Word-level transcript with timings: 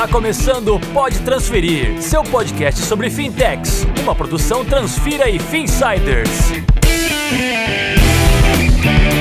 Tá 0.00 0.08
começando 0.08 0.76
o 0.76 0.80
Pode 0.94 1.18
Transferir, 1.18 2.00
seu 2.00 2.22
podcast 2.22 2.80
sobre 2.86 3.10
fintechs, 3.10 3.86
uma 4.02 4.14
produção 4.14 4.64
Transfira 4.64 5.28
e 5.28 5.38
Finsiders. 5.38 6.30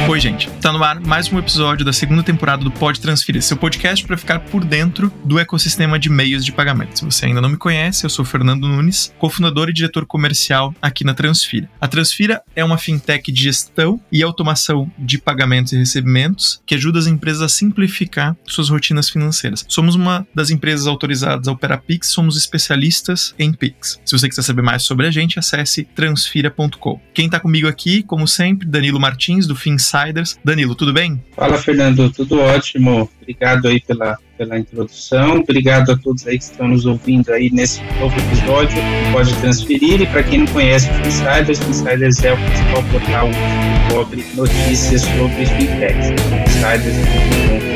Oi, 0.10 0.20
gente. 0.20 0.50
Tá 0.60 0.74
no 0.74 0.84
ar 0.84 1.00
mais 1.00 1.32
um 1.32 1.38
episódio 1.38 1.86
da 1.86 1.94
segunda 1.94 2.24
temporada 2.24 2.64
do 2.64 2.72
Pode 2.72 3.00
Transferir, 3.00 3.44
seu 3.44 3.56
podcast 3.56 4.04
para 4.08 4.18
ficar 4.18 4.40
por 4.40 4.66
dentro 4.66 5.14
do 5.24 5.38
ecossistema 5.38 6.00
de 6.00 6.10
meios 6.10 6.44
de 6.44 6.52
pagamento. 6.52 6.98
Se 6.98 7.06
você 7.06 7.28
ainda 7.28 7.40
não 7.40 7.50
me 7.50 7.58
conhece, 7.58 8.06
eu 8.06 8.10
sou 8.10 8.26
Fernando 8.26 8.68
Nunes, 8.68 9.14
cofundador 9.20 9.70
e 9.70 9.74
diretor 9.74 10.08
comercial 10.08 10.74
aqui 10.82 11.04
na 11.04 11.14
Transfira. 11.14 11.70
A 11.80 11.88
Transfira 11.88 12.42
é 12.56 12.66
uma 12.66 12.80
fintech 12.80 13.32
de 13.32 13.44
gestão 13.44 14.02
e 14.12 14.24
automação 14.24 14.92
de 14.98 15.20
pagamentos 15.20 15.74
e 15.74 15.78
recebimentos 15.78 16.60
que 16.66 16.74
ajuda 16.74 16.98
as 16.98 17.06
empresas 17.06 17.44
a 17.44 17.48
simplificar 17.48 18.36
suas 18.48 18.68
rotinas 18.68 19.12
financeiras. 19.12 19.64
Somos 19.70 19.94
uma 19.94 20.26
das 20.34 20.50
empresas 20.50 20.88
autorizadas 20.88 21.48
a 21.48 21.52
operar 21.52 21.84
Pix, 21.86 22.08
somos 22.08 22.36
especialistas 22.36 23.36
em 23.38 23.54
Pix. 23.54 24.02
Se 24.04 24.18
você 24.18 24.28
quiser 24.28 24.42
saber 24.42 24.64
mais 24.64 24.82
sobre 24.82 25.06
a 25.06 25.12
gente, 25.12 25.38
acesse 25.38 25.84
transfira.com. 25.94 27.00
Quem 27.14 27.30
tá 27.30 27.40
comigo 27.40 27.68
aqui, 27.68 28.02
como 28.02 28.28
sempre, 28.28 28.68
Danilo 28.68 29.00
Martins, 29.00 29.46
do 29.46 29.56
Finsight 29.56 29.99
Insiders. 30.00 30.40
Danilo, 30.44 30.76
tudo 30.76 30.94
bem? 30.94 31.22
Fala, 31.36 31.58
Fernando, 31.58 32.10
tudo 32.12 32.40
ótimo. 32.40 33.10
Obrigado 33.22 33.68
aí 33.68 33.80
pela, 33.80 34.18
pela 34.38 34.58
introdução. 34.58 35.40
Obrigado 35.40 35.92
a 35.92 35.98
todos 35.98 36.26
aí 36.28 36.38
que 36.38 36.44
estão 36.44 36.68
nos 36.68 36.86
ouvindo 36.86 37.32
aí 37.32 37.50
nesse 37.52 37.82
novo 38.00 38.16
episódio. 38.20 38.78
Pode 39.12 39.34
transferir. 39.36 40.02
E 40.02 40.08
para 40.08 40.24
quem 40.24 40.40
não 40.40 40.48
conhece 40.48 40.90
o 40.90 41.08
Insiders, 41.08 41.60
o 41.60 41.70
Insiders 41.70 42.24
é 42.24 42.34
o 42.34 42.38
principal 42.38 42.84
portal 42.84 43.30
que 43.30 43.94
cobre 43.94 44.26
notícias 44.36 45.02
sobre 45.02 45.46
fintechs. 45.46 46.10
Insiders.com.br. 46.48 47.69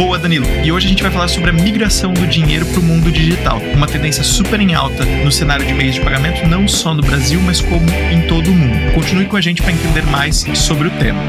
Boa, 0.00 0.18
Danilo. 0.18 0.46
E 0.64 0.72
hoje 0.72 0.86
a 0.86 0.88
gente 0.88 1.02
vai 1.02 1.12
falar 1.12 1.28
sobre 1.28 1.50
a 1.50 1.52
migração 1.52 2.14
do 2.14 2.26
dinheiro 2.26 2.64
para 2.64 2.80
o 2.80 2.82
mundo 2.82 3.12
digital. 3.12 3.58
Uma 3.74 3.86
tendência 3.86 4.24
super 4.24 4.58
em 4.58 4.72
alta 4.72 5.04
no 5.04 5.30
cenário 5.30 5.66
de 5.66 5.74
meios 5.74 5.94
de 5.94 6.00
pagamento, 6.00 6.48
não 6.48 6.66
só 6.66 6.94
no 6.94 7.02
Brasil, 7.02 7.38
mas 7.42 7.60
como 7.60 7.86
em 8.10 8.26
todo 8.26 8.50
o 8.50 8.54
mundo. 8.54 8.94
Continue 8.94 9.26
com 9.26 9.36
a 9.36 9.42
gente 9.42 9.60
para 9.60 9.72
entender 9.72 10.06
mais 10.06 10.46
sobre 10.54 10.88
o 10.88 10.90
tema. 10.92 11.20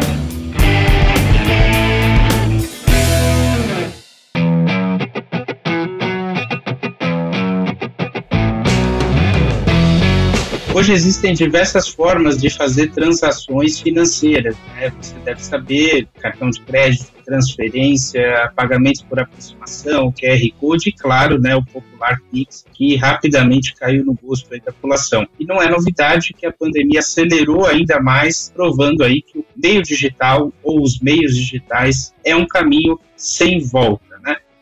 Hoje 10.73 10.94
existem 10.94 11.33
diversas 11.33 11.89
formas 11.89 12.39
de 12.39 12.50
fazer 12.50 12.91
transações 12.91 13.77
financeiras. 13.77 14.55
Né? 14.73 14.89
Você 15.02 15.16
deve 15.19 15.44
saber 15.44 16.08
cartão 16.17 16.50
de 16.50 16.61
crédito, 16.61 17.11
transferência, 17.25 18.50
pagamentos 18.55 19.02
por 19.02 19.19
aproximação, 19.19 20.13
QR 20.13 20.39
Code 20.59 20.89
e, 20.89 20.94
claro, 20.94 21.39
né, 21.39 21.55
o 21.55 21.63
popular 21.63 22.22
Pix, 22.31 22.66
que 22.73 22.95
rapidamente 22.95 23.75
caiu 23.75 24.05
no 24.05 24.13
gosto 24.13 24.50
da 24.50 24.72
população. 24.72 25.28
E 25.38 25.45
não 25.45 25.61
é 25.61 25.69
novidade 25.69 26.33
que 26.33 26.45
a 26.45 26.53
pandemia 26.53 27.00
acelerou 27.00 27.66
ainda 27.66 28.00
mais, 28.00 28.50
provando 28.53 29.03
aí 29.03 29.22
que 29.22 29.39
o 29.39 29.45
meio 29.56 29.81
digital 29.81 30.53
ou 30.63 30.81
os 30.81 31.00
meios 31.00 31.35
digitais 31.35 32.13
é 32.23 32.33
um 32.33 32.47
caminho 32.47 32.97
sem 33.17 33.59
volta. 33.59 34.11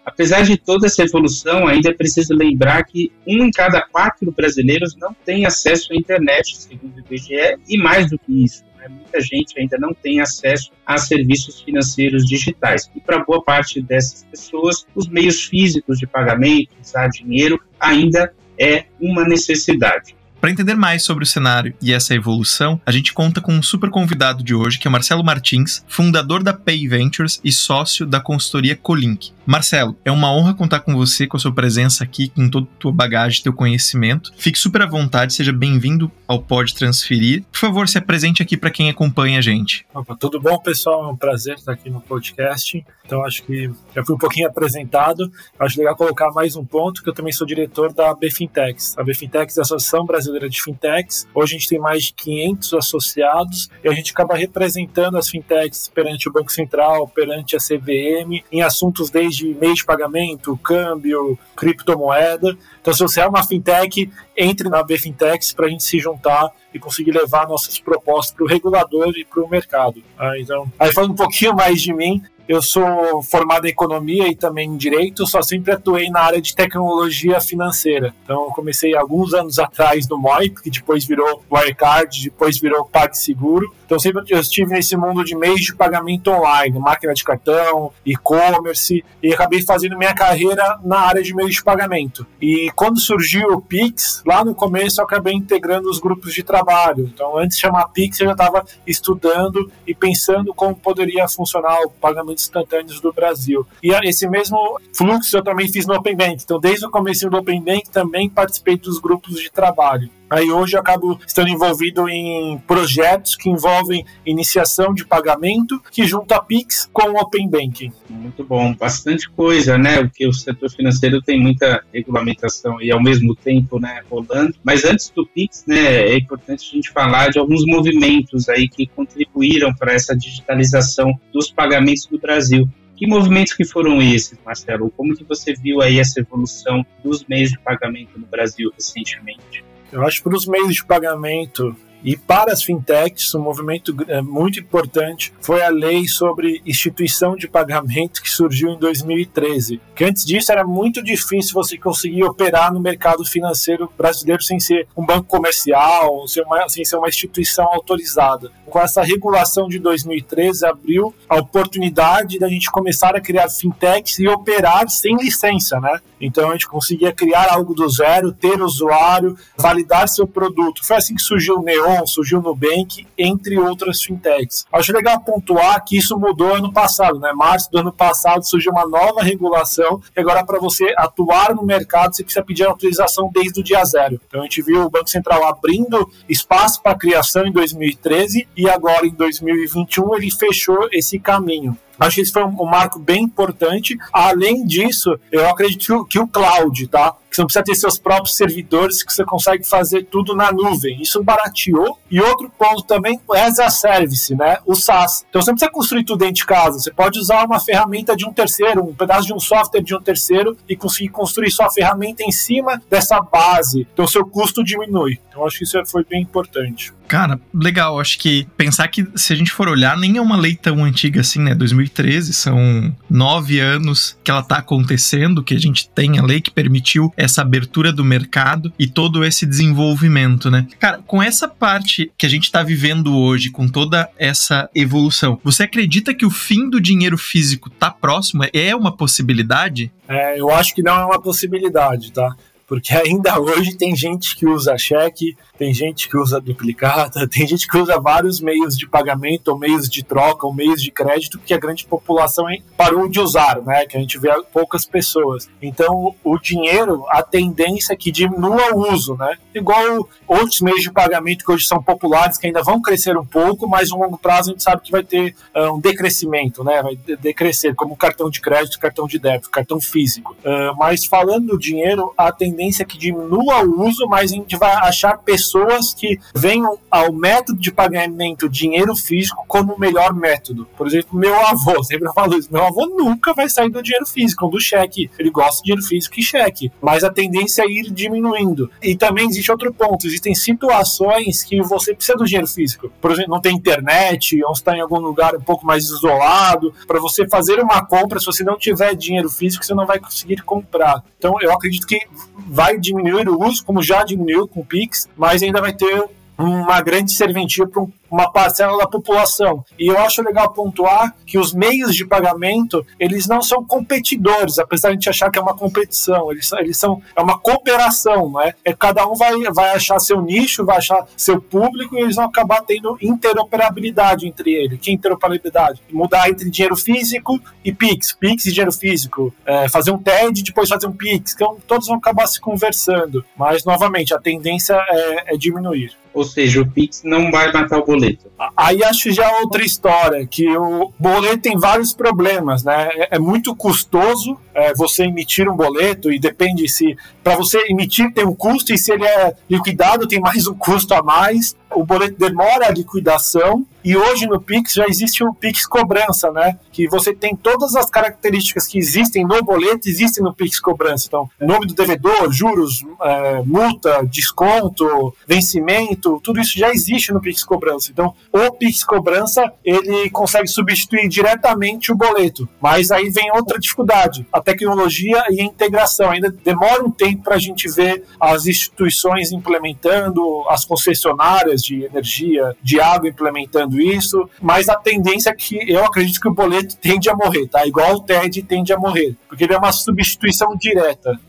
Apesar 0.05 0.43
de 0.43 0.57
toda 0.57 0.87
essa 0.87 1.03
evolução, 1.03 1.67
ainda 1.67 1.89
é 1.89 1.93
preciso 1.93 2.33
lembrar 2.33 2.83
que 2.83 3.11
um 3.27 3.45
em 3.45 3.51
cada 3.51 3.81
quatro 3.81 4.31
brasileiros 4.31 4.95
não 4.95 5.13
tem 5.13 5.45
acesso 5.45 5.93
à 5.93 5.95
internet, 5.95 6.57
segundo 6.57 6.95
o 6.95 6.99
IBGE, 6.99 7.57
e 7.67 7.77
mais 7.77 8.09
do 8.09 8.17
que 8.17 8.43
isso, 8.43 8.63
né, 8.77 8.87
muita 8.87 9.21
gente 9.21 9.59
ainda 9.59 9.77
não 9.77 9.93
tem 9.93 10.19
acesso 10.19 10.71
a 10.85 10.97
serviços 10.97 11.61
financeiros 11.61 12.25
digitais. 12.25 12.89
E 12.95 12.99
para 12.99 13.23
boa 13.23 13.43
parte 13.43 13.81
dessas 13.81 14.23
pessoas, 14.23 14.85
os 14.95 15.07
meios 15.07 15.43
físicos 15.43 15.99
de 15.99 16.07
pagamento, 16.07 16.71
usar 16.81 17.07
dinheiro, 17.07 17.61
ainda 17.79 18.33
é 18.57 18.85
uma 18.99 19.27
necessidade. 19.27 20.15
Para 20.39 20.51
entender 20.51 20.75
mais 20.75 21.03
sobre 21.03 21.25
o 21.25 21.27
cenário 21.27 21.73
e 21.81 21.91
essa 21.91 22.15
evolução, 22.15 22.79
a 22.85 22.91
gente 22.91 23.13
conta 23.13 23.41
com 23.41 23.51
um 23.51 23.61
super 23.61 23.89
convidado 23.89 24.41
de 24.41 24.55
hoje, 24.55 24.79
que 24.79 24.87
é 24.87 24.91
Marcelo 24.91 25.23
Martins, 25.23 25.83
fundador 25.85 26.41
da 26.41 26.53
Pay 26.53 26.87
Ventures 26.87 27.41
e 27.43 27.51
sócio 27.51 28.05
da 28.05 28.21
consultoria 28.21 28.73
Colink. 28.73 29.33
Marcelo, 29.45 29.97
é 30.05 30.11
uma 30.11 30.31
honra 30.31 30.53
contar 30.53 30.79
com 30.79 30.95
você, 30.95 31.27
com 31.27 31.35
a 31.35 31.39
sua 31.39 31.51
presença 31.51 32.03
aqui, 32.03 32.29
com 32.29 32.47
toda 32.49 32.67
a 32.67 32.79
tua 32.79 32.91
bagagem, 32.91 33.43
teu 33.43 33.51
conhecimento. 33.51 34.31
Fique 34.37 34.57
super 34.57 34.83
à 34.83 34.85
vontade, 34.85 35.33
seja 35.33 35.51
bem-vindo 35.51 36.09
ao 36.27 36.39
Pode 36.39 36.73
Transferir. 36.75 37.43
Por 37.51 37.57
favor, 37.57 37.89
se 37.89 37.97
apresente 37.97 38.41
aqui 38.41 38.55
para 38.55 38.69
quem 38.69 38.89
acompanha 38.89 39.39
a 39.39 39.41
gente. 39.41 39.85
Opa, 39.93 40.15
tudo 40.15 40.39
bom, 40.39 40.57
pessoal? 40.59 41.03
É 41.03 41.11
um 41.11 41.17
prazer 41.17 41.55
estar 41.55 41.73
aqui 41.73 41.89
no 41.89 41.99
podcast. 41.99 42.85
Então, 43.03 43.25
acho 43.25 43.41
que 43.43 43.71
já 43.95 44.05
fui 44.05 44.15
um 44.15 44.19
pouquinho 44.19 44.47
apresentado. 44.47 45.31
Acho 45.59 45.79
legal 45.79 45.95
colocar 45.95 46.29
mais 46.31 46.55
um 46.55 46.63
ponto, 46.63 47.01
que 47.01 47.09
eu 47.09 47.13
também 47.13 47.33
sou 47.33 47.47
diretor 47.47 47.91
da 47.91 48.13
BFintex. 48.13 48.95
A 48.99 49.03
BFintex 49.03 49.57
é 49.57 49.61
a 49.61 49.63
Associação 49.63 50.05
Brasileira 50.05 50.28
de 50.49 50.61
Fintechs. 50.61 51.27
Hoje 51.33 51.55
a 51.55 51.57
gente 51.57 51.69
tem 51.69 51.79
mais 51.79 52.05
de 52.05 52.13
500 52.13 52.73
associados 52.75 53.69
e 53.83 53.89
a 53.89 53.93
gente 53.93 54.11
acaba 54.11 54.35
representando 54.35 55.17
as 55.17 55.29
fintechs 55.29 55.89
perante 55.89 56.29
o 56.29 56.31
Banco 56.31 56.51
Central, 56.51 57.07
perante 57.07 57.55
a 57.55 57.59
CVM, 57.59 58.43
em 58.51 58.61
assuntos 58.61 59.09
desde 59.09 59.39
de 59.39 59.53
meio 59.53 59.73
de 59.73 59.85
pagamento, 59.85 60.57
câmbio, 60.57 61.37
criptomoeda. 61.55 62.57
Então, 62.81 62.93
se 62.93 63.01
você 63.01 63.21
é 63.21 63.27
uma 63.27 63.45
fintech, 63.45 64.11
entre 64.35 64.69
na 64.69 64.83
BFintex 64.83 65.53
para 65.53 65.65
a 65.67 65.69
gente 65.69 65.83
se 65.83 65.99
juntar 65.99 66.51
e 66.73 66.79
conseguir 66.79 67.11
levar 67.11 67.47
nossas 67.47 67.79
propostas 67.79 68.35
para 68.35 68.43
o 68.43 68.47
regulador 68.47 69.13
e 69.17 69.25
para 69.25 69.41
o 69.41 69.49
mercado. 69.49 70.03
Ah, 70.17 70.37
então, 70.37 70.71
aí 70.77 70.93
falando 70.93 71.11
um 71.11 71.15
pouquinho 71.15 71.55
mais 71.55 71.81
de 71.81 71.93
mim, 71.93 72.21
eu 72.49 72.63
sou 72.63 73.21
formado 73.21 73.67
em 73.67 73.69
economia 73.69 74.27
e 74.27 74.35
também 74.35 74.71
em 74.71 74.75
direito, 74.75 75.23
só 75.27 75.39
sempre 75.39 75.71
atuei 75.71 76.09
na 76.09 76.21
área 76.21 76.41
de 76.41 76.55
tecnologia 76.55 77.39
financeira. 77.39 78.11
Então, 78.23 78.49
comecei 78.49 78.95
alguns 78.95 79.35
anos 79.35 79.59
atrás 79.59 80.09
no 80.09 80.17
MOI, 80.17 80.49
que 80.49 80.71
depois 80.71 81.05
virou 81.05 81.43
Wirecard, 81.51 82.23
depois 82.23 82.59
virou 82.59 82.85
PagSeguro. 82.85 83.71
Então, 83.85 83.99
sempre 83.99 84.23
eu 84.29 84.39
estive 84.39 84.71
nesse 84.71 84.97
mundo 84.97 85.23
de 85.23 85.35
meios 85.35 85.61
de 85.61 85.75
pagamento 85.75 86.31
online, 86.31 86.79
máquina 86.79 87.13
de 87.13 87.23
cartão, 87.23 87.91
e-commerce, 88.03 89.05
e 89.21 89.31
acabei 89.31 89.61
fazendo 89.61 89.95
minha 89.95 90.15
carreira 90.15 90.79
na 90.83 91.01
área 91.01 91.21
de 91.21 91.35
meios 91.35 91.53
de 91.53 91.63
pagamento. 91.63 92.25
E 92.41 92.71
quando 92.75 92.99
surgiu 92.99 93.47
o 93.49 93.61
Pix, 93.61 94.23
lá 94.25 94.43
no 94.43 94.55
começo 94.55 94.99
eu 94.99 95.05
acabei 95.05 95.35
integrando 95.35 95.87
os 95.87 95.99
grupos 95.99 96.33
de 96.33 96.41
trabalho. 96.41 97.11
Então, 97.13 97.37
antes 97.37 97.57
de 97.57 97.61
chamar 97.61 97.89
Pix, 97.89 98.19
eu 98.19 98.25
já 98.25 98.31
estava 98.33 98.65
estudando 98.87 99.71
e 99.85 99.93
pensando 99.93 100.51
como 100.51 100.75
poderia 100.75 101.27
funcionar 101.27 101.77
o 101.83 101.91
pagamento 101.91 102.38
instantâneos 102.41 102.99
do 102.99 103.11
Brasil. 103.13 103.65
E 103.81 103.91
esse 104.07 104.27
mesmo 104.27 104.79
fluxo 104.93 105.37
eu 105.37 105.43
também 105.43 105.71
fiz 105.71 105.85
no 105.85 105.95
Open 105.95 106.15
Bank. 106.15 106.43
Então, 106.43 106.59
desde 106.59 106.85
o 106.85 106.91
começo 106.91 107.29
do 107.29 107.37
Open 107.37 107.61
Bank, 107.61 107.89
também 107.89 108.29
participei 108.29 108.77
dos 108.77 108.99
grupos 108.99 109.39
de 109.39 109.49
trabalho. 109.51 110.09
Aí 110.29 110.51
hoje 110.51 110.75
eu 110.75 110.79
acabo 110.79 111.19
estando 111.25 111.49
envolvido 111.49 112.07
em 112.07 112.59
projetos 112.67 113.35
que 113.35 113.49
envolvem 113.49 114.05
iniciação 114.23 114.93
de 114.93 115.03
pagamento 115.03 115.81
que 115.91 116.05
junta 116.05 116.39
Pix 116.39 116.87
com 116.93 117.19
Open 117.19 117.49
Banking. 117.49 117.91
Muito 118.07 118.43
bom, 118.43 118.75
bastante 118.75 119.27
coisa, 119.27 119.75
né? 119.75 120.03
Porque 120.03 120.27
o 120.27 120.33
setor 120.33 120.69
financeiro 120.69 121.19
tem 121.19 121.41
muita 121.41 121.83
regulamentação 121.91 122.79
e 122.79 122.91
ao 122.91 123.01
mesmo 123.01 123.35
tempo, 123.35 123.79
né, 123.79 124.03
rolando. 124.07 124.53
Mas 124.63 124.85
antes 124.85 125.09
do 125.09 125.25
Pix, 125.25 125.65
né, 125.65 126.09
é 126.09 126.17
importante 126.17 126.69
a 126.71 126.75
gente 126.75 126.91
falar 126.91 127.29
de 127.29 127.39
alguns 127.39 127.65
movimentos 127.65 128.47
aí 128.49 128.69
que 128.69 128.85
contribuíram 128.85 129.73
para 129.73 129.93
essa 129.93 130.15
digitalização 130.15 131.11
dos 131.33 131.51
pagamentos 131.51 132.05
do 132.05 132.19
Brasil. 132.19 132.69
Que 132.95 133.07
movimentos 133.07 133.53
que 133.53 133.65
foram 133.65 134.01
esses, 134.01 134.37
Marcelo? 134.45 134.91
Como 134.91 135.15
que 135.15 135.23
você 135.23 135.53
viu 135.53 135.81
aí 135.81 135.99
essa 135.99 136.19
evolução 136.19 136.85
dos 137.03 137.25
meios 137.25 137.49
de 137.49 137.57
pagamento 137.57 138.19
no 138.19 138.27
Brasil 138.27 138.69
recentemente? 138.75 139.63
Eu 139.91 140.05
acho 140.05 140.17
que 140.17 140.23
para 140.23 140.37
os 140.37 140.45
meios 140.45 140.75
de 140.75 140.85
pagamento 140.85 141.75
e 142.03 142.15
para 142.15 142.53
as 142.53 142.63
fintechs, 142.63 143.33
um 143.35 143.41
movimento 143.41 143.95
é, 144.07 144.21
muito 144.21 144.59
importante 144.59 145.33
foi 145.41 145.61
a 145.61 145.69
lei 145.69 146.07
sobre 146.07 146.61
instituição 146.65 147.35
de 147.35 147.47
pagamento 147.47 148.21
que 148.21 148.29
surgiu 148.29 148.69
em 148.69 148.77
2013. 148.77 149.81
Que 149.95 150.05
antes 150.05 150.25
disso 150.25 150.51
era 150.51 150.65
muito 150.65 151.03
difícil 151.03 151.53
você 151.53 151.77
conseguir 151.77 152.23
operar 152.23 152.73
no 152.73 152.79
mercado 152.79 153.25
financeiro 153.25 153.91
brasileiro 153.97 154.41
sem 154.41 154.59
ser 154.59 154.87
um 154.95 155.05
banco 155.05 155.25
comercial, 155.25 156.27
sem, 156.27 156.43
uma, 156.43 156.69
sem 156.69 156.85
ser 156.85 156.95
uma 156.95 157.09
instituição 157.09 157.65
autorizada. 157.65 158.51
Com 158.65 158.79
essa 158.79 159.01
regulação 159.01 159.67
de 159.67 159.79
2013 159.79 160.65
abriu 160.65 161.13
a 161.27 161.37
oportunidade 161.37 162.39
da 162.39 162.47
gente 162.47 162.71
começar 162.71 163.15
a 163.15 163.21
criar 163.21 163.49
fintechs 163.49 164.19
e 164.19 164.27
operar 164.27 164.87
sem 164.89 165.15
licença, 165.17 165.79
né? 165.79 165.99
Então 166.21 166.49
a 166.49 166.51
gente 166.53 166.67
conseguia 166.67 167.11
criar 167.11 167.51
algo 167.51 167.73
do 167.73 167.87
zero, 167.89 168.31
ter 168.31 168.61
usuário, 168.61 169.37
validar 169.57 170.07
seu 170.07 170.27
produto. 170.27 170.85
Foi 170.85 170.97
assim 170.97 171.15
que 171.15 171.21
surgiu 171.21 171.55
o 171.55 171.63
Neon 171.89 172.05
surgiu 172.05 172.41
no 172.41 172.49
Nubank, 172.49 173.05
entre 173.17 173.57
outras 173.57 174.01
fintechs. 174.01 174.65
Acho 174.71 174.93
legal 174.93 175.19
pontuar 175.21 175.83
que 175.83 175.97
isso 175.97 176.17
mudou 176.17 176.55
ano 176.55 176.71
passado, 176.71 177.19
né? 177.19 177.31
Março 177.33 177.71
do 177.71 177.79
ano 177.79 177.91
passado 177.91 178.47
surgiu 178.47 178.71
uma 178.71 178.87
nova 178.87 179.21
regulação 179.21 180.01
e 180.15 180.19
agora 180.19 180.45
para 180.45 180.59
você 180.59 180.93
atuar 180.97 181.55
no 181.55 181.63
mercado 181.63 182.15
você 182.15 182.23
precisa 182.23 182.45
pedir 182.45 182.65
autorização 182.65 183.29
desde 183.33 183.59
o 183.59 183.63
dia 183.63 183.83
zero. 183.85 184.19
Então 184.27 184.41
a 184.41 184.43
gente 184.43 184.61
viu 184.61 184.83
o 184.83 184.89
Banco 184.89 185.09
Central 185.09 185.45
abrindo 185.45 186.09
espaço 186.27 186.81
para 186.81 186.97
criação 186.97 187.45
em 187.45 187.51
2013 187.51 188.47
e 188.55 188.69
agora 188.69 189.05
em 189.05 189.11
2021 189.11 190.15
ele 190.15 190.31
fechou 190.31 190.87
esse 190.91 191.19
caminho. 191.19 191.77
Acho 191.99 192.15
que 192.15 192.21
esse 192.21 192.31
foi 192.31 192.45
um, 192.45 192.65
marco 192.65 192.97
bem 192.97 193.23
importante. 193.23 193.97
Além 194.13 194.65
disso, 194.65 195.19
eu 195.31 195.49
acredito 195.49 195.95
o, 195.95 196.05
que 196.05 196.17
o 196.17 196.27
cloud, 196.27 196.87
tá? 196.87 197.13
Que 197.29 197.35
você 197.35 197.41
não 197.41 197.47
precisa 197.47 197.63
ter 197.63 197.75
seus 197.75 197.99
próprios 197.99 198.35
servidores, 198.35 199.03
que 199.03 199.13
você 199.13 199.23
consegue 199.23 199.67
fazer 199.67 200.03
tudo 200.05 200.35
na 200.35 200.51
nuvem. 200.51 201.01
Isso 201.01 201.23
barateou. 201.23 201.97
E 202.09 202.19
outro 202.19 202.51
ponto 202.57 202.83
também, 202.83 203.19
as 203.31 203.59
a 203.59 203.69
service, 203.69 204.35
né? 204.35 204.57
O 204.65 204.75
SaaS. 204.75 205.25
Então 205.29 205.41
você 205.41 205.51
não 205.51 205.55
precisa 205.55 205.71
construir 205.71 206.03
tudo 206.03 206.19
dentro 206.19 206.35
de 206.35 206.45
casa. 206.45 206.79
Você 206.79 206.91
pode 206.91 207.19
usar 207.19 207.45
uma 207.45 207.59
ferramenta 207.59 208.15
de 208.15 208.25
um 208.25 208.33
terceiro, 208.33 208.83
um 208.83 208.93
pedaço 208.93 209.27
de 209.27 209.33
um 209.33 209.39
software 209.39 209.81
de 209.81 209.95
um 209.95 210.01
terceiro 210.01 210.57
e 210.67 210.75
conseguir 210.75 211.09
construir 211.09 211.51
sua 211.51 211.69
ferramenta 211.69 212.23
em 212.23 212.31
cima 212.31 212.81
dessa 212.89 213.19
base. 213.21 213.87
Então 213.93 214.07
seu 214.07 214.25
custo 214.25 214.63
diminui. 214.63 215.19
Então 215.29 215.45
acho 215.45 215.59
que 215.59 215.63
isso 215.63 215.79
foi 215.85 216.03
bem 216.03 216.21
importante. 216.21 216.93
Cara, 217.09 217.39
legal. 217.51 217.99
Acho 217.99 218.19
que 218.19 218.47
pensar 218.55 218.87
que 218.87 219.07
se 219.15 219.33
a 219.33 219.35
gente 219.35 219.51
for 219.51 219.67
olhar, 219.67 219.97
nem 219.97 220.17
é 220.17 220.21
uma 220.21 220.37
lei 220.37 220.55
tão 220.55 220.83
antiga 220.83 221.21
assim, 221.21 221.39
né? 221.39 221.55
2013, 221.55 222.33
são 222.33 222.95
nove 223.09 223.59
anos 223.59 224.15
que 224.23 224.29
ela 224.29 224.43
tá 224.43 224.57
acontecendo, 224.57 225.43
que 225.43 225.55
a 225.55 225.59
gente 225.59 225.89
tem 225.89 226.19
a 226.19 226.23
lei 226.23 226.39
que 226.39 226.51
permitiu 226.51 227.11
essa 227.19 227.41
abertura 227.41 227.91
do 227.91 228.05
mercado 228.05 228.71
e 228.79 228.87
todo 228.87 229.25
esse 229.25 229.45
desenvolvimento, 229.45 230.49
né? 230.49 230.65
Cara, 230.79 230.99
com 231.05 231.21
essa 231.21 231.49
parte 231.49 232.09
que 232.17 232.25
a 232.25 232.29
gente 232.29 232.49
tá 232.49 232.63
vivendo 232.63 233.17
hoje, 233.17 233.49
com 233.49 233.67
toda 233.67 234.09
essa 234.17 234.69
evolução, 234.73 235.37
você 235.43 235.63
acredita 235.63 236.13
que 236.13 236.25
o 236.25 236.31
fim 236.31 236.69
do 236.69 236.79
dinheiro 236.79 237.17
físico 237.17 237.69
tá 237.69 237.91
próximo? 237.91 238.45
É 238.53 238.73
uma 238.73 238.95
possibilidade? 238.95 239.91
É, 240.07 240.39
eu 240.39 240.49
acho 240.49 240.73
que 240.73 240.81
não 240.81 240.97
é 240.97 241.05
uma 241.05 241.21
possibilidade, 241.21 242.13
tá? 242.13 242.33
Porque 242.69 242.93
ainda 242.93 243.39
hoje 243.39 243.75
tem 243.75 243.95
gente 243.95 244.35
que 244.35 244.45
usa 244.45 244.77
cheque, 244.77 245.35
tem 245.57 245.73
gente 245.73 246.07
que 246.07 246.15
usa 246.15 246.39
duplicata, 246.39 247.27
tem 247.27 247.47
gente 247.47 247.67
que 247.67 247.75
usa 247.75 247.99
vários 247.99 248.39
meios 248.39 248.77
de 248.77 248.87
pagamento, 248.87 249.47
ou 249.47 249.57
meios 249.57 249.89
de 249.89 250.03
troca, 250.03 250.45
ou 250.45 250.53
meios 250.53 250.79
de 250.81 250.91
crédito 250.91 251.39
que 251.39 251.51
a 251.51 251.57
grande 251.57 251.83
população 251.87 252.45
parou 252.77 253.09
de 253.09 253.19
usar, 253.19 253.59
né? 253.63 253.87
Que 253.87 253.97
a 253.97 253.99
gente 253.99 254.19
vê 254.19 254.29
poucas 254.53 254.85
pessoas. 254.85 255.49
Então, 255.59 256.15
o 256.23 256.37
dinheiro, 256.37 257.03
a 257.09 257.23
tendência 257.23 257.93
é 257.93 257.95
que 257.95 258.11
diminua 258.11 258.75
o 258.75 258.93
uso, 258.93 259.17
né? 259.17 259.35
Igual 259.53 260.07
outros 260.27 260.61
meios 260.61 260.83
de 260.83 260.91
pagamento 260.91 261.43
que 261.43 261.51
hoje 261.51 261.65
são 261.65 261.81
populares, 261.81 262.37
que 262.37 262.45
ainda 262.45 262.61
vão 262.61 262.79
crescer 262.79 263.17
um 263.17 263.25
pouco, 263.25 263.67
mas 263.67 263.89
no 263.89 263.97
longo 263.97 264.19
prazo 264.19 264.51
a 264.51 264.53
gente 264.53 264.63
sabe 264.63 264.83
que 264.83 264.91
vai 264.91 265.03
ter 265.03 265.35
uh, 265.55 265.73
um 265.73 265.79
decrescimento, 265.79 266.63
né? 266.63 266.83
Vai 266.83 266.95
decrescer, 266.95 267.73
como 267.73 267.97
cartão 267.97 268.29
de 268.29 268.39
crédito, 268.39 268.77
cartão 268.77 269.07
de 269.07 269.17
débito, 269.17 269.49
cartão 269.49 269.81
físico. 269.81 270.37
Uh, 270.45 270.77
mas 270.77 271.03
falando 271.05 271.47
do 271.47 271.57
dinheiro, 271.57 272.13
a 272.15 272.31
tendência 272.31 272.58
é 272.81 272.85
que 272.85 272.97
diminua 272.97 273.63
o 273.63 273.87
uso, 273.87 274.07
mas 274.07 274.31
a 274.31 274.35
gente 274.35 274.57
vai 274.57 274.73
achar 274.73 275.17
pessoas 275.17 275.93
que 275.93 276.19
venham 276.35 276.77
ao 276.89 277.11
método 277.11 277.59
de 277.59 277.71
pagamento 277.71 278.49
dinheiro 278.49 278.95
físico 278.95 279.45
como 279.47 279.73
o 279.73 279.79
melhor 279.79 280.13
método. 280.13 280.67
Por 280.77 280.87
exemplo, 280.87 281.17
meu 281.17 281.35
avô, 281.47 281.81
sempre 281.83 282.11
falo 282.13 282.37
isso, 282.37 282.51
meu 282.51 282.63
avô 282.63 282.85
nunca 282.85 283.33
vai 283.33 283.49
sair 283.49 283.69
do 283.69 283.81
dinheiro 283.81 284.05
físico, 284.05 284.47
do 284.47 284.59
cheque. 284.59 285.09
Ele 285.17 285.29
gosta 285.29 285.57
de 285.57 285.63
dinheiro 285.63 285.85
físico 285.85 286.19
e 286.19 286.23
cheque, 286.23 286.71
mas 286.81 287.03
a 287.03 287.11
tendência 287.11 287.63
é 287.63 287.67
ir 287.67 287.91
diminuindo. 287.91 288.69
E 288.81 288.95
também 288.95 289.27
existe 289.27 289.51
outro 289.51 289.73
ponto, 289.73 290.05
existem 290.05 290.35
situações 290.35 291.43
que 291.43 291.61
você 291.61 291.93
precisa 291.93 292.17
do 292.17 292.25
dinheiro 292.25 292.47
físico. 292.47 292.91
Por 293.01 293.11
exemplo, 293.11 293.31
não 293.31 293.41
tem 293.41 293.55
internet, 293.55 294.43
ou 294.43 294.51
está 294.51 294.75
em 294.75 294.81
algum 294.81 294.99
lugar 294.99 295.35
um 295.35 295.41
pouco 295.41 295.65
mais 295.65 295.85
isolado, 295.85 296.73
para 296.87 296.99
você 296.99 297.27
fazer 297.27 297.59
uma 297.59 297.85
compra, 297.85 298.19
se 298.19 298.25
você 298.25 298.43
não 298.43 298.57
tiver 298.57 298.95
dinheiro 298.95 299.29
físico, 299.29 299.63
você 299.65 299.73
não 299.73 299.85
vai 299.85 299.99
conseguir 299.99 300.41
comprar. 300.43 301.03
Então, 301.17 301.35
eu 301.41 301.51
acredito 301.51 301.85
que 301.85 301.99
vai 302.49 302.77
diminuir 302.77 303.29
o 303.29 303.39
uso, 303.41 303.63
como 303.63 303.81
já 303.81 304.03
diminuiu 304.03 304.47
com 304.47 304.61
o 304.61 304.65
Pix, 304.65 305.07
mas 305.15 305.43
ainda 305.43 305.61
vai 305.61 305.73
ter 305.73 306.03
uma 306.37 306.81
grande 306.81 307.11
serventia 307.11 307.67
para 307.67 307.81
um 307.81 307.91
uma 308.09 308.31
parcela 308.31 308.77
da 308.77 308.87
população. 308.87 309.63
E 309.77 309.87
eu 309.87 309.97
acho 309.97 310.21
legal 310.21 310.51
pontuar 310.51 311.15
que 311.25 311.37
os 311.37 311.53
meios 311.53 311.95
de 311.95 312.05
pagamento, 312.05 312.85
eles 312.99 313.27
não 313.27 313.41
são 313.41 313.63
competidores, 313.63 314.57
apesar 314.57 314.89
de 314.89 314.91
a 314.91 314.95
gente 314.95 315.09
achar 315.09 315.29
que 315.29 315.39
é 315.39 315.41
uma 315.41 315.55
competição, 315.55 316.31
eles 316.31 316.47
são, 316.47 316.59
eles 316.59 316.77
são 316.77 317.01
é 317.15 317.21
uma 317.21 317.37
cooperação, 317.37 318.31
né? 318.31 318.53
É 318.63 318.73
cada 318.73 319.07
um 319.07 319.15
vai, 319.15 319.33
vai 319.53 319.71
achar 319.71 319.99
seu 319.99 320.21
nicho, 320.21 320.65
vai 320.65 320.77
achar 320.77 321.05
seu 321.15 321.41
público 321.41 321.95
e 321.95 322.01
eles 322.01 322.15
vão 322.15 322.25
acabar 322.25 322.61
tendo 322.61 322.97
interoperabilidade 323.01 324.27
entre 324.27 324.53
eles. 324.53 324.79
Que 324.79 324.91
interoperabilidade? 324.91 325.81
Mudar 325.91 326.29
entre 326.29 326.49
dinheiro 326.49 326.75
físico 326.75 327.39
e 327.63 327.71
Pix, 327.71 328.13
Pix 328.13 328.45
e 328.45 328.51
dinheiro 328.51 328.71
físico, 328.71 329.33
é, 329.45 329.69
fazer 329.69 329.91
um 329.91 329.97
TED 329.97 330.39
e 330.39 330.43
depois 330.43 330.69
fazer 330.69 330.87
um 330.87 330.91
Pix, 330.91 331.33
então 331.33 331.57
todos 331.67 331.87
vão 331.87 331.97
acabar 331.97 332.27
se 332.27 332.39
conversando, 332.39 333.23
mas 333.37 333.63
novamente 333.63 334.13
a 334.13 334.19
tendência 334.19 334.73
é, 334.89 335.33
é 335.33 335.37
diminuir. 335.37 335.93
Ou 336.13 336.23
seja, 336.23 336.61
o 336.61 336.69
Pix 336.69 337.03
não 337.03 337.31
vai 337.31 337.51
matar 337.51 337.77
o 337.77 337.83
boleto. 337.99 338.31
Aí 338.55 338.83
acho 338.83 339.11
já 339.11 339.29
outra 339.39 339.63
história, 339.63 340.25
que 340.25 340.47
o 340.57 340.91
boleto 340.97 341.39
tem 341.39 341.57
vários 341.57 341.93
problemas, 341.93 342.63
né? 342.63 342.89
É, 342.93 343.15
é 343.15 343.19
muito 343.19 343.55
custoso 343.55 344.37
é, 344.53 344.73
você 344.73 345.03
emitir 345.03 345.49
um 345.49 345.55
boleto 345.55 346.11
e 346.11 346.19
depende 346.19 346.67
se 346.67 346.95
para 347.23 347.35
você 347.35 347.59
emitir 347.69 348.13
tem 348.13 348.25
um 348.25 348.35
custo 348.35 348.73
e 348.73 348.77
se 348.77 348.91
ele 348.91 349.05
é 349.05 349.33
liquidado 349.49 350.07
tem 350.07 350.19
mais 350.19 350.47
um 350.47 350.53
custo 350.53 350.93
a 350.93 351.03
mais. 351.03 351.55
O 351.71 351.83
boleto 351.83 352.17
demora 352.17 352.67
a 352.67 352.71
liquidação 352.71 353.65
e 353.83 353.95
hoje 353.95 354.27
no 354.27 354.41
Pix 354.41 354.73
já 354.73 354.85
existe 354.87 355.23
o 355.23 355.33
Pix 355.33 355.65
cobrança, 355.65 356.31
né? 356.31 356.57
Que 356.71 356.87
você 356.87 357.13
tem 357.13 357.35
todas 357.35 357.75
as 357.75 357.89
características 357.89 358.67
que 358.67 358.77
existem 358.77 359.25
no 359.25 359.41
boleto, 359.43 359.87
existem 359.87 360.23
no 360.23 360.33
Pix 360.33 360.59
cobrança. 360.59 361.05
Então, 361.07 361.29
nome 361.39 361.67
do 361.67 361.73
devedor, 361.73 362.31
juros, 362.31 362.83
é, 363.01 363.41
multa, 363.43 364.05
desconto, 364.05 365.15
vencimento, 365.27 366.19
tudo 366.23 366.39
isso 366.39 366.57
já 366.57 366.71
existe 366.71 367.13
no 367.13 367.21
Pix 367.21 367.43
cobrança. 367.43 367.91
Então, 367.91 368.13
o 368.31 368.51
Pix 368.51 368.83
cobrança 368.83 369.51
ele 369.63 370.09
consegue 370.09 370.47
substituir 370.47 371.07
diretamente 371.07 371.91
o 371.91 371.95
boleto. 371.95 372.47
Mas 372.61 372.91
aí 372.91 373.09
vem 373.09 373.31
outra 373.31 373.59
dificuldade: 373.59 374.27
a 374.31 374.41
tecnologia 374.41 375.23
e 375.29 375.41
a 375.41 375.43
integração. 375.45 376.11
Ainda 376.11 376.29
demora 376.29 376.83
um 376.83 376.91
tempo 376.91 377.23
para 377.23 377.35
a 377.35 377.39
gente 377.39 377.69
ver 377.69 378.03
as 378.19 378.45
instituições 378.45 379.31
implementando, 379.31 380.21
as 380.49 380.65
concessionárias 380.65 381.61
de 381.61 381.83
energia, 381.83 382.55
de 382.61 382.79
água 382.79 383.09
implementando 383.09 383.68
isso, 383.77 384.29
mas 384.41 384.69
a 384.69 384.75
tendência 384.75 385.31
é 385.31 385.35
que 385.35 385.69
eu 385.69 385.83
acredito 385.85 386.21
que 386.21 386.27
o 386.29 386.33
boleto 386.33 386.77
tende 386.77 387.09
a 387.09 387.15
morrer, 387.15 387.47
tá? 387.47 387.67
Igual 387.67 387.95
o 387.95 388.01
TED 388.01 388.41
tende 388.43 388.71
a 388.71 388.77
morrer, 388.77 389.15
porque 389.27 389.43
ele 389.43 389.53
é 389.53 389.57
uma 389.57 389.73
substituição 389.73 390.55
direta. 390.55 391.19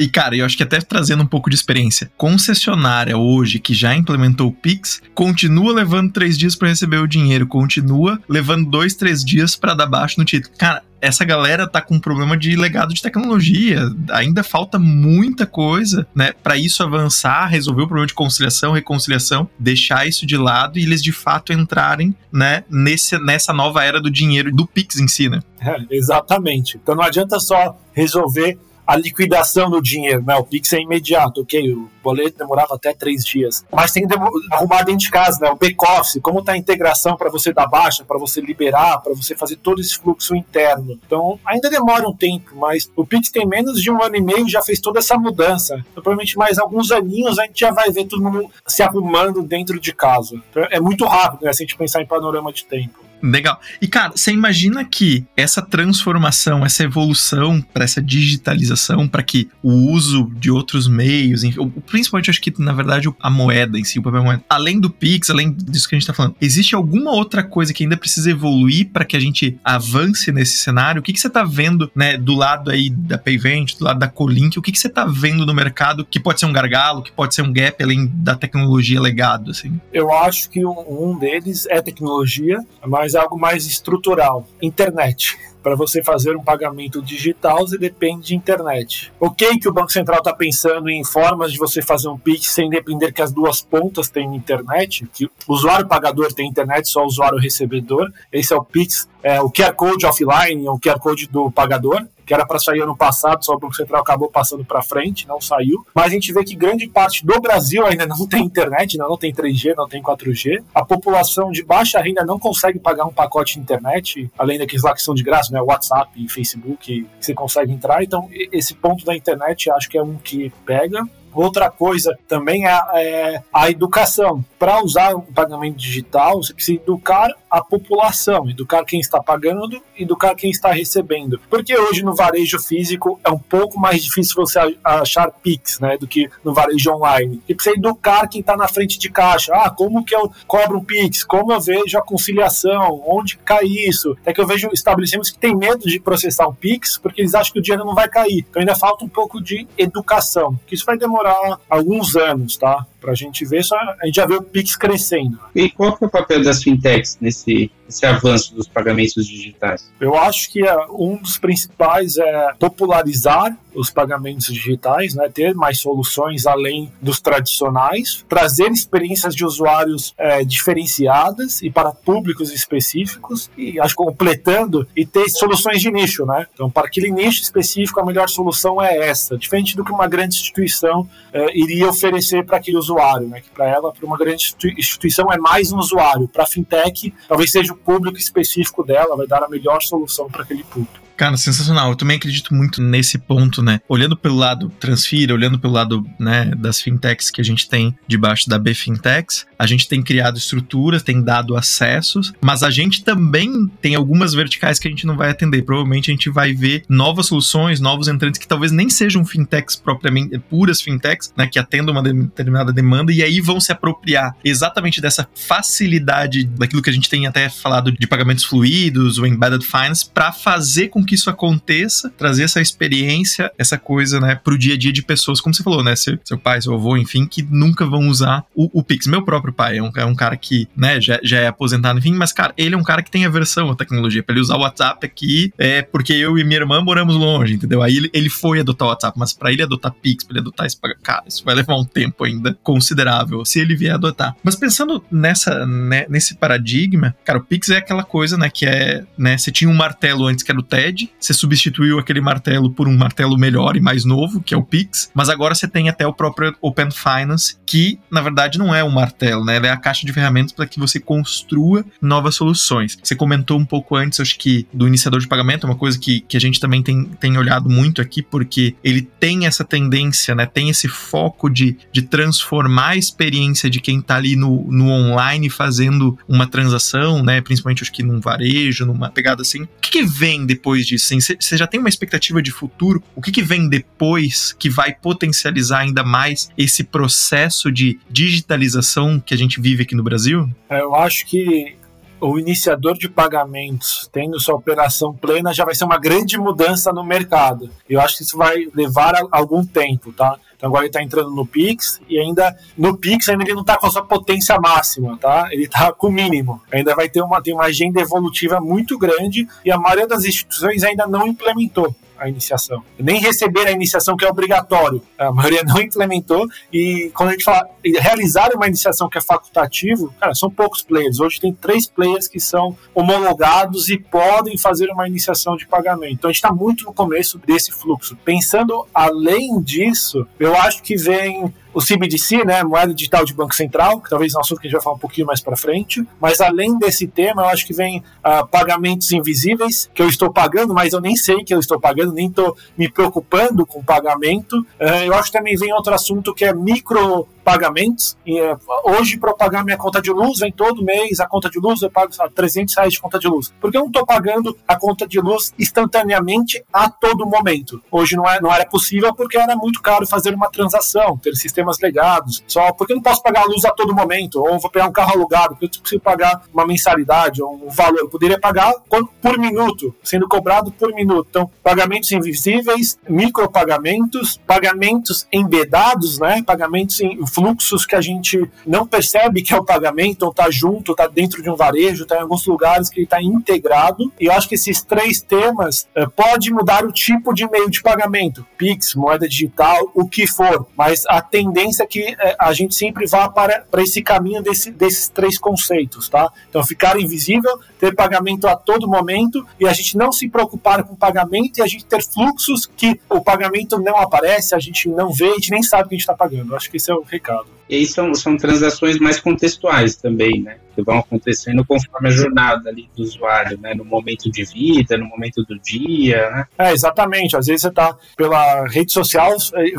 E, 0.00 0.08
cara, 0.08 0.34
eu 0.34 0.46
acho 0.46 0.56
que 0.56 0.62
até 0.62 0.80
trazendo 0.80 1.22
um 1.22 1.26
pouco 1.26 1.50
de 1.50 1.56
experiência, 1.56 2.10
concessionária 2.16 3.18
hoje 3.18 3.58
que 3.58 3.74
já 3.74 3.94
implementou 3.94 4.48
o 4.48 4.52
Pix, 4.52 5.02
continua 5.14 5.74
levando 5.74 6.10
três 6.10 6.38
dias 6.38 6.56
para 6.56 6.68
receber 6.68 6.96
o 6.96 7.06
dinheiro, 7.06 7.46
continua 7.46 8.18
levando 8.26 8.70
dois, 8.70 8.94
três 8.94 9.22
dias 9.22 9.56
para 9.56 9.74
dar 9.74 9.86
baixo 9.86 10.18
no 10.18 10.24
título. 10.24 10.54
Cara, 10.56 10.82
essa 11.00 11.24
galera 11.24 11.66
tá 11.66 11.80
com 11.80 11.94
um 11.94 12.00
problema 12.00 12.36
de 12.36 12.54
legado 12.56 12.94
de 12.94 13.02
tecnologia. 13.02 13.80
Ainda 14.10 14.42
falta 14.42 14.78
muita 14.78 15.46
coisa, 15.46 16.06
né, 16.14 16.32
para 16.32 16.56
isso 16.56 16.82
avançar, 16.82 17.46
resolver 17.46 17.82
o 17.82 17.86
problema 17.86 18.06
de 18.06 18.14
conciliação, 18.14 18.72
reconciliação, 18.72 19.48
deixar 19.58 20.06
isso 20.06 20.26
de 20.26 20.36
lado 20.36 20.78
e 20.78 20.82
eles 20.82 21.02
de 21.02 21.12
fato 21.12 21.52
entrarem, 21.52 22.14
né, 22.32 22.64
nesse, 22.68 23.18
nessa 23.18 23.52
nova 23.52 23.84
era 23.84 24.00
do 24.00 24.10
dinheiro, 24.10 24.52
do 24.52 24.66
Pix 24.66 24.98
em 24.98 25.08
si, 25.08 25.28
né? 25.28 25.40
É, 25.60 25.76
exatamente. 25.90 26.78
Então 26.82 26.94
não 26.94 27.04
adianta 27.04 27.38
só 27.38 27.78
resolver 27.92 28.58
a 28.90 28.96
liquidação 28.96 29.70
do 29.70 29.80
dinheiro, 29.80 30.20
né? 30.26 30.34
O 30.34 30.44
Pix 30.44 30.72
é 30.72 30.80
imediato, 30.80 31.42
ok? 31.42 31.72
O 31.72 31.88
boleto 32.02 32.36
demorava 32.36 32.74
até 32.74 32.92
três 32.92 33.24
dias. 33.24 33.64
Mas 33.70 33.92
tem 33.92 34.04
que 34.04 34.14
arrumar 34.50 34.82
dentro 34.82 35.02
de 35.02 35.10
casa, 35.12 35.38
né? 35.40 35.48
O 35.48 35.54
back-office, 35.54 36.18
como 36.20 36.40
está 36.40 36.54
a 36.54 36.56
integração 36.56 37.16
para 37.16 37.30
você 37.30 37.52
dar 37.52 37.68
baixa, 37.68 38.04
para 38.04 38.18
você 38.18 38.40
liberar, 38.40 38.98
para 38.98 39.14
você 39.14 39.36
fazer 39.36 39.58
todo 39.58 39.80
esse 39.80 39.96
fluxo 39.96 40.34
interno. 40.34 40.98
Então, 41.06 41.38
ainda 41.46 41.70
demora 41.70 42.08
um 42.08 42.12
tempo, 42.12 42.50
mas 42.56 42.90
o 42.96 43.06
Pix 43.06 43.30
tem 43.30 43.46
menos 43.46 43.80
de 43.80 43.92
um 43.92 44.02
ano 44.02 44.16
e 44.16 44.20
meio 44.20 44.48
já 44.48 44.60
fez 44.60 44.80
toda 44.80 44.98
essa 44.98 45.16
mudança. 45.16 45.76
Então, 45.92 46.02
provavelmente 46.02 46.36
mais 46.36 46.58
alguns 46.58 46.90
aninhos 46.90 47.38
a 47.38 47.44
gente 47.44 47.60
já 47.60 47.70
vai 47.70 47.92
ver 47.92 48.06
todo 48.06 48.20
mundo 48.20 48.50
se 48.66 48.82
arrumando 48.82 49.40
dentro 49.40 49.78
de 49.78 49.94
casa. 49.94 50.34
Então, 50.50 50.66
é 50.68 50.80
muito 50.80 51.04
rápido, 51.04 51.44
né? 51.44 51.52
Se 51.52 51.62
a 51.62 51.64
gente 51.64 51.76
pensar 51.76 52.02
em 52.02 52.06
panorama 52.06 52.52
de 52.52 52.64
tempo. 52.64 53.09
Legal. 53.22 53.60
E, 53.80 53.86
cara, 53.86 54.12
você 54.14 54.32
imagina 54.32 54.84
que 54.84 55.24
essa 55.36 55.62
transformação, 55.62 56.64
essa 56.64 56.82
evolução 56.84 57.60
para 57.60 57.84
essa 57.84 58.00
digitalização, 58.00 59.06
para 59.06 59.22
que 59.22 59.48
o 59.62 59.70
uso 59.70 60.30
de 60.36 60.50
outros 60.50 60.88
meios, 60.88 61.44
enfim, 61.44 61.68
principalmente 61.86 62.30
acho 62.30 62.40
que, 62.40 62.52
na 62.58 62.72
verdade, 62.72 63.08
a 63.20 63.30
moeda 63.30 63.78
em 63.78 63.84
si, 63.84 63.98
o 63.98 64.02
papel 64.02 64.22
moeda, 64.22 64.44
além 64.48 64.80
do 64.80 64.90
Pix, 64.90 65.30
além 65.30 65.52
disso 65.52 65.88
que 65.88 65.94
a 65.94 65.98
gente 65.98 66.02
está 66.02 66.14
falando, 66.14 66.36
existe 66.40 66.74
alguma 66.74 67.12
outra 67.12 67.42
coisa 67.42 67.72
que 67.72 67.84
ainda 67.84 67.96
precisa 67.96 68.30
evoluir 68.30 68.88
para 68.92 69.04
que 69.04 69.16
a 69.16 69.20
gente 69.20 69.58
avance 69.64 70.32
nesse 70.32 70.58
cenário? 70.58 71.00
O 71.00 71.02
que, 71.02 71.12
que 71.12 71.20
você 71.20 71.28
está 71.28 71.44
vendo, 71.44 71.90
né, 71.94 72.16
do 72.16 72.34
lado 72.34 72.70
aí 72.70 72.90
da 72.90 73.18
Payvent, 73.18 73.76
do 73.78 73.84
lado 73.84 73.98
da 73.98 74.08
Colink, 74.08 74.58
o 74.58 74.62
que, 74.62 74.72
que 74.72 74.78
você 74.78 74.88
está 74.88 75.04
vendo 75.04 75.44
no 75.44 75.54
mercado 75.54 76.04
que 76.04 76.20
pode 76.20 76.40
ser 76.40 76.46
um 76.46 76.52
gargalo, 76.52 77.02
que 77.02 77.12
pode 77.12 77.34
ser 77.34 77.42
um 77.42 77.52
gap 77.52 77.82
além 77.82 78.06
da 78.14 78.34
tecnologia 78.34 79.00
legado, 79.00 79.50
assim? 79.50 79.80
Eu 79.92 80.12
acho 80.12 80.50
que 80.50 80.64
um 80.64 81.18
deles 81.18 81.66
é 81.66 81.80
tecnologia, 81.80 82.58
mas 82.86 83.09
mas 83.10 83.14
é 83.14 83.18
algo 83.18 83.36
mais 83.38 83.66
estrutural. 83.66 84.46
Internet. 84.62 85.36
Para 85.62 85.74
você 85.74 86.02
fazer 86.02 86.36
um 86.36 86.42
pagamento 86.42 87.02
digital, 87.02 87.58
você 87.58 87.78
depende 87.78 88.28
de 88.28 88.34
internet. 88.34 89.12
Ok 89.20 89.58
que 89.58 89.68
o 89.68 89.72
Banco 89.72 89.92
Central 89.92 90.18
está 90.18 90.34
pensando 90.34 90.88
em 90.88 91.04
formas 91.04 91.52
de 91.52 91.58
você 91.58 91.82
fazer 91.82 92.08
um 92.08 92.18
Pix 92.18 92.46
sem 92.46 92.68
depender 92.68 93.12
que 93.12 93.22
as 93.22 93.32
duas 93.32 93.60
pontas 93.60 94.08
tenham 94.08 94.34
internet, 94.34 95.06
que 95.12 95.26
o 95.26 95.30
usuário 95.48 95.86
pagador 95.86 96.32
tem 96.32 96.48
internet, 96.48 96.88
só 96.88 97.02
o 97.02 97.06
usuário 97.06 97.38
recebedor. 97.38 98.10
Esse 98.32 98.52
é 98.52 98.56
o 98.56 98.64
Pix, 98.64 99.08
é 99.22 99.40
o 99.40 99.50
QR 99.50 99.74
Code 99.74 100.06
offline, 100.06 100.66
é 100.66 100.70
o 100.70 100.78
QR 100.78 100.98
Code 100.98 101.26
do 101.26 101.50
pagador 101.50 102.06
que 102.30 102.34
era 102.34 102.46
para 102.46 102.60
sair 102.60 102.80
ano 102.80 102.96
passado, 102.96 103.44
só 103.44 103.54
o 103.54 103.58
Banco 103.58 103.74
Central 103.74 104.02
acabou 104.02 104.30
passando 104.30 104.64
para 104.64 104.80
frente, 104.82 105.26
não 105.26 105.40
saiu. 105.40 105.84
Mas 105.92 106.04
a 106.04 106.08
gente 106.10 106.32
vê 106.32 106.44
que 106.44 106.54
grande 106.54 106.86
parte 106.86 107.26
do 107.26 107.40
Brasil 107.40 107.84
ainda 107.84 108.06
não 108.06 108.24
tem 108.24 108.44
internet, 108.44 108.96
não 108.96 109.18
tem 109.18 109.34
3G, 109.34 109.74
não 109.76 109.88
tem 109.88 110.00
4G. 110.00 110.62
A 110.72 110.84
população 110.84 111.50
de 111.50 111.64
baixa 111.64 111.98
renda 111.98 112.24
não 112.24 112.38
consegue 112.38 112.78
pagar 112.78 113.04
um 113.04 113.12
pacote 113.12 113.54
de 113.54 113.60
internet, 113.60 114.30
além 114.38 114.60
daqueles 114.60 114.84
lá 114.84 114.94
que 114.94 115.02
são 115.02 115.12
de 115.12 115.24
graça, 115.24 115.49
né? 115.52 115.60
WhatsApp, 115.60 116.28
Facebook, 116.28 116.78
que 116.78 117.06
você 117.18 117.34
consegue 117.34 117.72
entrar. 117.72 118.02
Então, 118.02 118.28
esse 118.52 118.74
ponto 118.74 119.04
da 119.04 119.14
internet 119.14 119.70
acho 119.70 119.88
que 119.88 119.98
é 119.98 120.02
um 120.02 120.16
que 120.16 120.52
pega. 120.64 121.02
Outra 121.32 121.70
coisa 121.70 122.18
também 122.26 122.66
é, 122.66 122.80
é 122.94 123.42
a 123.52 123.70
educação. 123.70 124.44
Para 124.58 124.82
usar 124.82 125.14
o 125.14 125.22
pagamento 125.22 125.76
digital, 125.76 126.42
você 126.42 126.52
precisa 126.52 126.80
educar 126.80 127.30
a 127.50 127.62
população, 127.62 128.48
educar 128.48 128.84
quem 128.84 129.00
está 129.00 129.20
pagando, 129.22 129.82
educar 129.98 130.34
quem 130.34 130.50
está 130.50 130.70
recebendo. 130.70 131.40
Porque 131.50 131.76
hoje 131.76 132.04
no 132.04 132.14
varejo 132.14 132.58
físico 132.60 133.18
é 133.24 133.30
um 133.30 133.38
pouco 133.38 133.78
mais 133.78 134.04
difícil 134.04 134.36
você 134.36 134.58
achar 134.84 135.30
Pix, 135.30 135.80
né, 135.80 135.96
do 135.98 136.06
que 136.06 136.30
no 136.44 136.54
varejo 136.54 136.92
online. 136.92 137.42
E 137.48 137.54
precisa 137.54 137.76
educar 137.76 138.28
quem 138.28 138.40
está 138.40 138.56
na 138.56 138.68
frente 138.68 138.98
de 138.98 139.10
caixa. 139.10 139.52
Ah, 139.54 139.70
como 139.70 140.04
que 140.04 140.14
eu 140.14 140.30
cobro 140.46 140.78
um 140.78 140.84
Pix? 140.84 141.24
Como 141.24 141.52
eu 141.52 141.60
vejo 141.60 141.98
a 141.98 142.02
conciliação? 142.02 143.02
Onde 143.06 143.36
cai 143.38 143.64
isso? 143.64 144.16
É 144.24 144.32
que 144.32 144.40
eu 144.40 144.46
vejo 144.46 144.68
estabelecimentos 144.72 145.30
que 145.30 145.38
têm 145.38 145.56
medo 145.56 145.86
de 145.86 145.98
processar 145.98 146.46
um 146.46 146.54
Pix 146.54 146.98
porque 146.98 147.20
eles 147.20 147.34
acham 147.34 147.52
que 147.52 147.58
o 147.58 147.62
dinheiro 147.62 147.84
não 147.84 147.94
vai 147.94 148.08
cair. 148.08 148.46
Então 148.48 148.60
ainda 148.60 148.74
falta 148.76 149.04
um 149.04 149.08
pouco 149.08 149.42
de 149.42 149.66
educação, 149.76 150.58
que 150.66 150.74
isso 150.74 150.84
vai 150.84 150.96
demorar 150.96 151.58
alguns 151.68 152.16
anos, 152.16 152.56
tá? 152.56 152.86
Para 153.00 153.12
a 153.12 153.14
gente 153.14 153.44
ver, 153.44 153.64
só, 153.64 153.76
a 153.76 154.06
gente 154.06 154.16
já 154.16 154.26
vê 154.26 154.34
o 154.34 154.42
Pix 154.42 154.76
crescendo. 154.76 155.38
E 155.54 155.70
qual 155.70 155.96
é 156.00 156.04
o 156.04 156.08
papel 156.08 156.42
das 156.42 156.62
fintechs 156.62 157.16
nesse, 157.20 157.70
nesse 157.90 158.06
avanço 158.06 158.54
dos 158.54 158.68
pagamentos 158.68 159.26
digitais? 159.26 159.90
Eu 160.00 160.14
acho 160.14 160.50
que 160.50 160.64
é, 160.66 160.76
um 160.90 161.16
dos 161.16 161.36
principais 161.36 162.16
é 162.16 162.54
popularizar 162.58 163.56
os 163.74 163.90
pagamentos 163.90 164.46
digitais, 164.46 165.14
né, 165.14 165.28
ter 165.28 165.54
mais 165.54 165.78
soluções 165.78 166.46
além 166.46 166.90
dos 167.00 167.20
tradicionais, 167.20 168.24
trazer 168.28 168.70
experiências 168.70 169.34
de 169.34 169.44
usuários 169.44 170.14
é, 170.18 170.44
diferenciadas 170.44 171.62
e 171.62 171.70
para 171.70 171.92
públicos 171.92 172.52
específicos, 172.52 173.50
e 173.56 173.78
acho 173.80 173.94
completando, 173.94 174.86
e 174.96 175.06
ter 175.06 175.28
soluções 175.28 175.80
de 175.80 175.90
nicho. 175.90 176.24
Né? 176.24 176.46
Então, 176.52 176.70
para 176.70 176.86
aquele 176.86 177.10
nicho 177.10 177.42
específico, 177.42 178.00
a 178.00 178.04
melhor 178.04 178.28
solução 178.28 178.82
é 178.82 179.08
essa, 179.08 179.36
diferente 179.36 179.76
do 179.76 179.84
que 179.84 179.92
uma 179.92 180.08
grande 180.08 180.34
instituição 180.34 181.08
é, 181.32 181.56
iria 181.56 181.88
oferecer 181.88 182.44
para 182.44 182.56
aquele 182.56 182.76
usuário, 182.76 183.28
né? 183.28 183.40
que 183.40 183.50
para 183.50 183.68
ela, 183.68 183.92
para 183.92 184.06
uma 184.06 184.18
grande 184.18 184.54
instituição, 184.76 185.32
é 185.32 185.38
mais 185.38 185.72
um 185.72 185.78
usuário. 185.78 186.28
Para 186.28 186.44
a 186.44 186.46
fintech, 186.46 187.12
talvez 187.28 187.52
seja 187.52 187.72
o 187.72 187.76
público 187.84 188.18
específico 188.18 188.84
dela, 188.84 189.16
vai 189.16 189.26
dar 189.26 189.42
a 189.42 189.48
melhor 189.48 189.80
solução 189.82 190.28
para 190.30 190.42
aquele 190.42 190.64
público. 190.64 191.09
Cara, 191.20 191.36
sensacional. 191.36 191.90
Eu 191.90 191.96
também 191.96 192.16
acredito 192.16 192.54
muito 192.54 192.80
nesse 192.80 193.18
ponto, 193.18 193.62
né? 193.62 193.82
Olhando 193.86 194.16
pelo 194.16 194.36
lado 194.36 194.70
Transfira, 194.80 195.34
olhando 195.34 195.58
pelo 195.58 195.74
lado 195.74 196.02
né, 196.18 196.50
das 196.56 196.80
fintechs 196.80 197.30
que 197.30 197.42
a 197.42 197.44
gente 197.44 197.68
tem 197.68 197.94
debaixo 198.08 198.48
da 198.48 198.58
B 198.58 198.72
Fintechs, 198.72 199.44
a 199.58 199.66
gente 199.66 199.86
tem 199.86 200.02
criado 200.02 200.38
estruturas, 200.38 201.02
tem 201.02 201.22
dado 201.22 201.54
acessos, 201.54 202.32
mas 202.40 202.62
a 202.62 202.70
gente 202.70 203.04
também 203.04 203.70
tem 203.82 203.94
algumas 203.94 204.32
verticais 204.32 204.78
que 204.78 204.88
a 204.88 204.90
gente 204.90 205.06
não 205.06 205.14
vai 205.14 205.28
atender. 205.28 205.60
Provavelmente 205.60 206.10
a 206.10 206.14
gente 206.14 206.30
vai 206.30 206.54
ver 206.54 206.84
novas 206.88 207.26
soluções, 207.26 207.80
novos 207.80 208.08
entrantes 208.08 208.40
que 208.40 208.48
talvez 208.48 208.72
nem 208.72 208.88
sejam 208.88 209.22
fintechs 209.22 209.76
propriamente, 209.76 210.38
puras 210.38 210.80
fintechs, 210.80 211.34
né? 211.36 211.46
Que 211.46 211.58
atendam 211.58 211.92
uma 211.92 212.02
determinada 212.02 212.72
demanda 212.72 213.12
e 213.12 213.22
aí 213.22 213.42
vão 213.42 213.60
se 213.60 213.70
apropriar 213.70 214.34
exatamente 214.42 215.02
dessa 215.02 215.28
facilidade 215.34 216.44
daquilo 216.44 216.80
que 216.80 216.88
a 216.88 216.94
gente 216.94 217.10
tem 217.10 217.26
até 217.26 217.50
falado 217.50 217.92
de 217.92 218.06
pagamentos 218.06 218.44
fluidos, 218.44 219.18
o 219.18 219.26
embedded 219.26 219.66
finance, 219.66 220.08
para 220.08 220.32
fazer 220.32 220.88
com 220.88 221.09
que 221.10 221.16
isso 221.16 221.28
aconteça, 221.28 222.08
trazer 222.16 222.44
essa 222.44 222.60
experiência, 222.60 223.50
essa 223.58 223.76
coisa, 223.76 224.20
né, 224.20 224.36
pro 224.36 224.56
dia 224.56 224.74
a 224.74 224.78
dia 224.78 224.92
de 224.92 225.02
pessoas, 225.02 225.40
como 225.40 225.52
você 225.52 225.60
falou, 225.60 225.82
né, 225.82 225.96
seu, 225.96 226.16
seu 226.24 226.38
pai, 226.38 226.62
seu 226.62 226.72
avô, 226.72 226.96
enfim, 226.96 227.26
que 227.26 227.42
nunca 227.42 227.84
vão 227.84 228.06
usar 228.06 228.44
o, 228.54 228.70
o 228.78 228.84
Pix. 228.84 229.08
Meu 229.08 229.24
próprio 229.24 229.52
pai 229.52 229.78
é 229.78 229.82
um, 229.82 229.90
é 229.96 230.04
um 230.04 230.14
cara 230.14 230.36
que, 230.36 230.68
né, 230.76 231.00
já, 231.00 231.18
já 231.20 231.40
é 231.40 231.48
aposentado, 231.48 231.98
enfim, 231.98 232.14
mas, 232.14 232.32
cara, 232.32 232.54
ele 232.56 232.76
é 232.76 232.78
um 232.78 232.84
cara 232.84 233.02
que 233.02 233.10
tem 233.10 233.26
aversão 233.26 233.72
à 233.72 233.74
tecnologia. 233.74 234.22
Pra 234.22 234.32
ele 234.32 234.40
usar 234.40 234.54
o 234.54 234.60
WhatsApp 234.60 235.04
aqui, 235.04 235.52
é 235.58 235.82
porque 235.82 236.12
eu 236.12 236.38
e 236.38 236.44
minha 236.44 236.60
irmã 236.60 236.80
moramos 236.80 237.16
longe, 237.16 237.54
entendeu? 237.54 237.82
Aí 237.82 237.96
ele, 237.96 238.10
ele 238.12 238.30
foi 238.30 238.60
adotar 238.60 238.86
o 238.86 238.90
WhatsApp, 238.92 239.18
mas 239.18 239.32
para 239.32 239.52
ele 239.52 239.64
adotar 239.64 239.92
Pix, 239.92 240.22
pra 240.22 240.34
ele 240.34 240.40
adotar 240.42 240.68
isso, 240.68 240.78
cara, 241.02 241.24
isso 241.26 241.44
vai 241.44 241.56
levar 241.56 241.74
um 241.74 241.84
tempo 241.84 242.22
ainda 242.22 242.56
considerável, 242.62 243.44
se 243.44 243.58
ele 243.58 243.74
vier 243.74 243.94
adotar. 243.94 244.36
Mas 244.44 244.54
pensando 244.54 245.02
nessa, 245.10 245.66
né, 245.66 246.06
nesse 246.08 246.36
paradigma, 246.36 247.16
cara, 247.24 247.40
o 247.40 247.42
Pix 247.42 247.68
é 247.70 247.78
aquela 247.78 248.04
coisa, 248.04 248.36
né, 248.36 248.48
que 248.48 248.64
é, 248.64 249.04
né, 249.18 249.36
você 249.36 249.50
tinha 249.50 249.68
um 249.68 249.74
martelo 249.74 250.26
antes 250.26 250.44
que 250.44 250.52
era 250.52 250.60
o 250.60 250.62
TED, 250.62 250.89
você 251.18 251.32
substituiu 251.32 251.98
aquele 251.98 252.20
martelo 252.20 252.70
por 252.70 252.88
um 252.88 252.96
martelo 252.96 253.38
melhor 253.38 253.76
e 253.76 253.80
mais 253.80 254.04
novo, 254.04 254.40
que 254.40 254.54
é 254.54 254.56
o 254.56 254.62
Pix, 254.62 255.10
mas 255.14 255.28
agora 255.28 255.54
você 255.54 255.68
tem 255.68 255.88
até 255.88 256.06
o 256.06 256.12
próprio 256.12 256.54
Open 256.60 256.90
Finance, 256.90 257.56
que 257.66 257.98
na 258.10 258.20
verdade 258.20 258.58
não 258.58 258.74
é 258.74 258.82
um 258.82 258.90
martelo, 258.90 259.44
né? 259.44 259.56
Ela 259.56 259.68
é 259.68 259.70
a 259.70 259.76
caixa 259.76 260.06
de 260.06 260.12
ferramentas 260.12 260.52
para 260.52 260.66
que 260.66 260.78
você 260.78 260.98
construa 260.98 261.84
novas 262.00 262.34
soluções. 262.34 262.98
Você 263.02 263.14
comentou 263.14 263.58
um 263.58 263.64
pouco 263.64 263.96
antes, 263.96 264.20
acho 264.20 264.38
que, 264.38 264.66
do 264.72 264.86
iniciador 264.86 265.20
de 265.20 265.28
pagamento, 265.28 265.64
uma 265.64 265.76
coisa 265.76 265.98
que, 265.98 266.20
que 266.20 266.36
a 266.36 266.40
gente 266.40 266.60
também 266.60 266.82
tem, 266.82 267.04
tem 267.04 267.36
olhado 267.36 267.68
muito 267.68 268.00
aqui, 268.00 268.22
porque 268.22 268.74
ele 268.82 269.02
tem 269.02 269.46
essa 269.46 269.64
tendência, 269.64 270.34
né? 270.34 270.46
Tem 270.46 270.68
esse 270.68 270.88
foco 270.88 271.48
de, 271.48 271.76
de 271.92 272.02
transformar 272.02 272.90
a 272.90 272.96
experiência 272.96 273.70
de 273.70 273.80
quem 273.80 273.98
está 273.98 274.16
ali 274.16 274.36
no, 274.36 274.66
no 274.70 274.88
online 274.88 275.48
fazendo 275.48 276.18
uma 276.28 276.46
transação, 276.46 277.22
né? 277.22 277.40
Principalmente 277.40 277.82
acho 277.82 277.92
que 277.92 278.02
num 278.02 278.20
varejo, 278.20 278.86
numa 278.86 279.10
pegada 279.10 279.42
assim. 279.42 279.62
O 279.62 279.68
que, 279.80 279.90
que 279.90 280.02
vem 280.02 280.46
depois 280.46 280.79
disso? 280.86 281.06
Assim, 281.06 281.20
você 281.20 281.56
já 281.56 281.66
tem 281.66 281.80
uma 281.80 281.88
expectativa 281.88 282.42
de 282.42 282.50
futuro? 282.50 283.02
O 283.14 283.22
que, 283.22 283.30
que 283.30 283.42
vem 283.42 283.68
depois 283.68 284.52
que 284.52 284.68
vai 284.68 284.94
potencializar 284.94 285.80
ainda 285.80 286.02
mais 286.02 286.50
esse 286.56 286.84
processo 286.84 287.70
de 287.70 287.98
digitalização 288.08 289.20
que 289.20 289.34
a 289.34 289.36
gente 289.36 289.60
vive 289.60 289.82
aqui 289.82 289.94
no 289.94 290.02
Brasil? 290.02 290.48
É, 290.68 290.80
eu 290.80 290.94
acho 290.94 291.26
que 291.26 291.76
o 292.20 292.38
iniciador 292.38 292.98
de 292.98 293.08
pagamentos 293.08 294.08
tendo 294.12 294.38
sua 294.38 294.54
operação 294.54 295.14
plena 295.14 295.54
já 295.54 295.64
vai 295.64 295.74
ser 295.74 295.84
uma 295.84 295.98
grande 295.98 296.36
mudança 296.38 296.92
no 296.92 297.02
mercado. 297.02 297.70
Eu 297.88 298.00
acho 298.00 298.18
que 298.18 298.22
isso 298.22 298.36
vai 298.36 298.66
levar 298.74 299.14
algum 299.30 299.64
tempo, 299.64 300.12
tá? 300.12 300.38
Então 300.60 300.68
agora 300.68 300.82
ele 300.82 300.90
está 300.90 301.02
entrando 301.02 301.30
no 301.30 301.46
Pix 301.46 302.02
e 302.06 302.18
ainda 302.18 302.54
no 302.76 302.94
Pix 302.94 303.30
ainda 303.30 303.42
ele 303.44 303.54
não 303.54 303.62
está 303.62 303.78
com 303.78 303.86
a 303.86 303.90
sua 303.90 304.04
potência 304.04 304.60
máxima, 304.60 305.16
tá? 305.16 305.48
Ele 305.50 305.64
está 305.64 305.90
com 305.90 306.08
o 306.08 306.12
mínimo. 306.12 306.60
Ainda 306.70 306.94
vai 306.94 307.08
ter 307.08 307.22
uma, 307.22 307.42
tem 307.42 307.54
uma 307.54 307.64
agenda 307.64 307.98
evolutiva 307.98 308.60
muito 308.60 308.98
grande 308.98 309.48
e 309.64 309.72
a 309.72 309.78
maioria 309.78 310.06
das 310.06 310.24
instituições 310.24 310.84
ainda 310.84 311.06
não 311.06 311.26
implementou 311.26 311.94
a 312.20 312.28
iniciação. 312.28 312.84
Nem 312.98 313.18
receber 313.18 313.66
a 313.66 313.72
iniciação 313.72 314.16
que 314.16 314.24
é 314.24 314.28
obrigatório. 314.28 315.02
A 315.18 315.32
maioria 315.32 315.62
não 315.64 315.80
implementou. 315.82 316.46
E 316.72 317.10
quando 317.14 317.30
a 317.30 317.32
gente 317.32 317.44
fala 317.44 317.66
realizar 317.82 318.50
uma 318.54 318.68
iniciação 318.68 319.08
que 319.08 319.16
é 319.16 319.20
facultativo, 319.20 320.14
cara, 320.20 320.34
são 320.34 320.50
poucos 320.50 320.82
players. 320.82 321.18
Hoje 321.18 321.40
tem 321.40 321.52
três 321.52 321.86
players 321.86 322.28
que 322.28 322.38
são 322.38 322.76
homologados 322.94 323.88
e 323.88 323.98
podem 323.98 324.58
fazer 324.58 324.90
uma 324.90 325.08
iniciação 325.08 325.56
de 325.56 325.66
pagamento. 325.66 326.12
Então 326.12 326.28
a 326.28 326.32
gente 326.32 326.42
está 326.42 326.52
muito 326.52 326.84
no 326.84 326.92
começo 326.92 327.38
desse 327.38 327.72
fluxo. 327.72 328.16
Pensando 328.24 328.86
além 328.94 329.60
disso, 329.62 330.26
eu 330.38 330.54
acho 330.54 330.82
que 330.82 330.96
vem 330.96 331.52
o 331.72 331.80
CBDC, 331.80 332.44
né, 332.44 332.62
moeda 332.62 332.92
digital 332.92 333.24
de 333.24 333.34
Banco 333.34 333.54
Central, 333.54 334.00
que 334.00 334.10
talvez 334.10 334.34
é 334.34 334.38
um 334.38 334.40
assunto 334.40 334.60
que 334.60 334.66
a 334.66 334.70
gente 334.70 334.76
vai 334.76 334.82
falar 334.82 334.96
um 334.96 335.00
pouquinho 335.00 335.26
mais 335.26 335.40
para 335.40 335.56
frente. 335.56 336.04
Mas 336.20 336.40
além 336.40 336.78
desse 336.78 337.06
tema, 337.06 337.42
eu 337.42 337.48
acho 337.48 337.66
que 337.66 337.72
vem 337.72 337.98
uh, 337.98 338.46
pagamentos 338.48 339.10
invisíveis, 339.12 339.90
que 339.94 340.02
eu 340.02 340.08
estou 340.08 340.32
pagando, 340.32 340.74
mas 340.74 340.92
eu 340.92 341.00
nem 341.00 341.16
sei 341.16 341.44
que 341.44 341.54
eu 341.54 341.60
estou 341.60 341.80
pagando, 341.80 342.12
nem 342.12 342.28
estou 342.28 342.56
me 342.76 342.90
preocupando 342.90 343.64
com 343.64 343.82
pagamento. 343.82 344.58
Uh, 344.80 345.04
eu 345.06 345.14
acho 345.14 345.30
que 345.30 345.38
também 345.38 345.56
vem 345.56 345.72
outro 345.72 345.94
assunto 345.94 346.34
que 346.34 346.44
é 346.44 346.52
micro 346.52 347.26
pagamentos. 347.44 348.16
E, 348.26 348.40
uh, 348.40 348.58
hoje, 348.84 349.18
para 349.18 349.32
pagar 349.34 349.64
minha 349.64 349.76
conta 349.76 350.00
de 350.02 350.10
luz, 350.10 350.40
vem 350.40 350.52
todo 350.52 350.84
mês 350.84 351.20
a 351.20 351.26
conta 351.26 351.48
de 351.48 351.58
luz, 351.58 351.82
eu 351.82 351.90
pago 351.90 352.12
sabe, 352.12 352.34
300 352.34 352.74
reais 352.74 352.92
de 352.92 353.00
conta 353.00 353.18
de 353.18 353.28
luz. 353.28 353.52
Porque 353.60 353.76
eu 353.76 353.82
não 353.82 353.88
estou 353.88 354.04
pagando 354.04 354.56
a 354.66 354.78
conta 354.78 355.06
de 355.06 355.20
luz 355.20 355.52
instantaneamente 355.58 356.62
a 356.72 356.90
todo 356.90 357.26
momento. 357.26 357.82
Hoje 357.90 358.16
não, 358.16 358.28
é, 358.28 358.40
não 358.40 358.52
era 358.52 358.66
possível 358.66 359.14
porque 359.14 359.38
era 359.38 359.56
muito 359.56 359.80
caro 359.80 360.06
fazer 360.06 360.34
uma 360.34 360.50
transação, 360.50 361.16
ter 361.18 361.34
sistema 361.36 361.60
sistemas 361.60 361.78
legados, 361.80 362.42
só 362.46 362.72
porque 362.72 362.92
eu 362.92 362.96
não 362.96 363.02
posso 363.02 363.22
pagar 363.22 363.42
a 363.42 363.44
luz 363.44 363.64
a 363.64 363.70
todo 363.70 363.94
momento, 363.94 364.40
ou 364.40 364.58
vou 364.58 364.70
pegar 364.70 364.86
um 364.86 364.92
carro 364.92 365.12
alugado, 365.12 365.50
porque 365.56 365.66
eu 365.66 365.80
preciso 365.80 366.00
pagar 366.00 366.42
uma 366.52 366.66
mensalidade 366.66 367.42
ou 367.42 367.66
um 367.66 367.70
valor. 367.70 368.00
Eu 368.00 368.08
poderia 368.08 368.38
pagar 368.38 368.72
por 369.20 369.38
minuto, 369.38 369.94
sendo 370.02 370.28
cobrado 370.28 370.72
por 370.72 370.92
minuto. 370.94 371.26
Então, 371.30 371.50
pagamentos 371.62 372.10
invisíveis, 372.12 372.98
micropagamentos, 373.08 374.40
pagamentos 374.46 375.26
embedados, 375.32 376.18
né? 376.18 376.42
Pagamentos 376.44 377.00
em 377.00 377.24
fluxos 377.34 377.86
que 377.86 377.94
a 377.94 378.00
gente 378.00 378.50
não 378.66 378.86
percebe 378.86 379.42
que 379.42 379.54
é 379.54 379.56
o 379.56 379.64
pagamento, 379.64 380.22
ou 380.22 380.30
está 380.30 380.50
junto, 380.50 380.92
está 380.92 381.06
dentro 381.06 381.42
de 381.42 381.50
um 381.50 381.56
varejo, 381.56 382.02
está 382.02 382.16
em 382.16 382.20
alguns 382.20 382.46
lugares 382.46 382.88
que 382.88 383.02
está 383.02 383.22
integrado. 383.22 384.12
E 384.18 384.26
eu 384.26 384.32
acho 384.32 384.48
que 384.48 384.54
esses 384.54 384.82
três 384.82 385.20
temas 385.20 385.88
eh, 385.94 386.06
pode 386.06 386.52
mudar 386.52 386.84
o 386.84 386.92
tipo 386.92 387.32
de 387.32 387.48
meio 387.50 387.70
de 387.70 387.82
pagamento, 387.82 388.46
Pix, 388.56 388.94
moeda 388.94 389.28
digital, 389.28 389.90
o 389.94 390.08
que 390.08 390.26
for. 390.26 390.66
Mas 390.76 391.04
a 391.08 391.20
tendência 391.22 391.84
é 391.84 391.86
que 391.86 392.00
eh, 392.00 392.36
a 392.38 392.52
gente 392.52 392.74
sempre 392.74 393.06
vá 393.06 393.28
para, 393.28 393.60
para 393.70 393.82
esse 393.82 394.02
caminho 394.02 394.42
desse, 394.42 394.70
desses 394.70 395.08
três 395.08 395.38
conceitos, 395.38 396.08
tá? 396.08 396.30
Então, 396.48 396.64
ficar 396.64 396.98
invisível, 396.98 397.58
ter 397.78 397.94
pagamento 397.94 398.46
a 398.46 398.56
todo 398.56 398.88
momento 398.88 399.46
e 399.58 399.66
a 399.66 399.72
gente 399.72 399.96
não 399.96 400.12
se 400.12 400.28
preocupar 400.28 400.84
com 400.84 400.94
pagamento 400.94 401.58
e 401.58 401.62
a 401.62 401.66
gente 401.66 401.84
ter 401.84 402.02
fluxos 402.02 402.66
que 402.76 403.00
o 403.08 403.20
pagamento 403.20 403.78
não 403.78 403.96
aparece, 403.96 404.54
a 404.54 404.58
gente 404.58 404.88
não 404.88 405.12
vê, 405.12 405.30
a 405.30 405.34
gente 405.34 405.50
nem 405.50 405.62
sabe 405.62 405.88
que 405.88 405.94
a 405.94 405.96
gente 405.96 406.02
está 406.02 406.14
pagando. 406.14 406.54
Acho 406.54 406.70
que 406.70 406.76
esse 406.76 406.90
é 406.90 406.94
o 406.94 407.04
recado. 407.20 407.60
E 407.68 407.76
aí 407.76 407.86
são, 407.86 408.12
são 408.16 408.36
transações 408.36 408.98
mais 408.98 409.20
contextuais 409.20 409.94
também, 409.94 410.42
né? 410.42 410.56
Que 410.74 410.82
vão 410.82 410.98
acontecendo 410.98 411.64
conforme 411.64 412.08
a 412.08 412.10
jornada 412.10 412.68
ali 412.68 412.90
do 412.96 413.02
usuário, 413.04 413.56
né? 413.60 413.74
No 413.74 413.84
momento 413.84 414.28
de 414.28 414.44
vida, 414.44 414.98
no 414.98 415.06
momento 415.06 415.44
do 415.44 415.56
dia, 415.56 416.30
né? 416.32 416.46
É, 416.58 416.72
exatamente. 416.72 417.36
Às 417.36 417.46
vezes 417.46 417.62
você 417.62 417.68
está 417.68 417.96
pela 418.16 418.66
rede 418.66 418.92
social, 418.92 419.36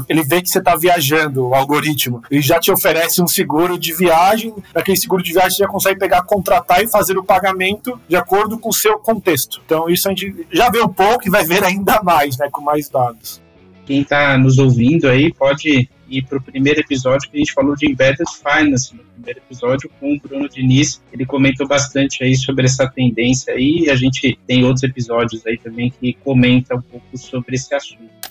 ele 0.08 0.24
vê 0.24 0.42
que 0.42 0.50
você 0.50 0.60
está 0.60 0.78
viajando, 0.78 1.50
o 1.50 1.54
algoritmo, 1.54 2.24
e 2.32 2.40
já 2.40 2.62
te 2.62 2.72
oferece 2.72 3.22
um 3.22 3.28
seguro 3.28 3.78
de 3.78 3.94
viagem. 3.94 4.54
Daquele 4.74 4.98
seguro 4.98 5.22
de 5.22 5.34
viagem 5.34 5.52
você 5.58 5.64
já 5.64 5.68
consegue 5.68 6.00
pegar, 6.00 6.24
contratar 6.24 6.82
e 6.82 6.88
fazer 6.88 7.18
o 7.18 7.24
pagamento 7.24 8.00
de 8.08 8.16
acordo 8.16 8.58
com 8.58 8.70
o 8.70 8.74
seu 8.74 9.00
contexto. 9.00 9.62
Então 9.66 9.90
isso 9.90 10.08
a 10.08 10.12
gente 10.12 10.48
já 10.50 10.70
vê 10.70 10.82
um 10.82 10.88
pouco 10.88 11.28
e 11.28 11.30
vai 11.30 11.44
ver 11.44 11.62
ainda 11.62 12.02
mais, 12.02 12.38
né? 12.38 12.48
Com 12.50 12.62
mais 12.62 12.88
dados. 12.88 13.42
Quem 13.86 14.00
está 14.02 14.38
nos 14.38 14.58
ouvindo 14.58 15.10
aí 15.10 15.34
pode 15.34 15.90
ir 16.12 16.26
para 16.26 16.38
o 16.38 16.42
primeiro 16.42 16.80
episódio 16.80 17.30
que 17.30 17.38
a 17.38 17.40
gente 17.40 17.54
falou 17.54 17.76
de 17.76 17.90
Embedded 17.90 18.30
Finance, 18.30 18.96
no 18.96 19.04
primeiro 19.04 19.40
episódio 19.40 19.90
com 20.00 20.14
o 20.14 20.20
Bruno 20.20 20.50
Diniz. 20.50 21.02
Ele 21.12 21.26
comentou 21.26 21.68
bastante 21.68 22.24
aí 22.24 22.36
sobre 22.36 22.66
essa 22.66 22.88
tendência 22.88 23.54
aí, 23.54 23.86
e 23.86 23.90
a 23.90 23.96
gente 23.96 24.38
tem 24.46 24.64
outros 24.64 24.84
episódios 24.84 25.46
aí 25.46 25.58
também 25.58 25.92
que 25.92 26.14
comenta 26.14 26.76
um 26.76 26.82
pouco 26.82 27.18
sobre 27.18 27.56
esse 27.56 27.74
assunto. 27.74 28.22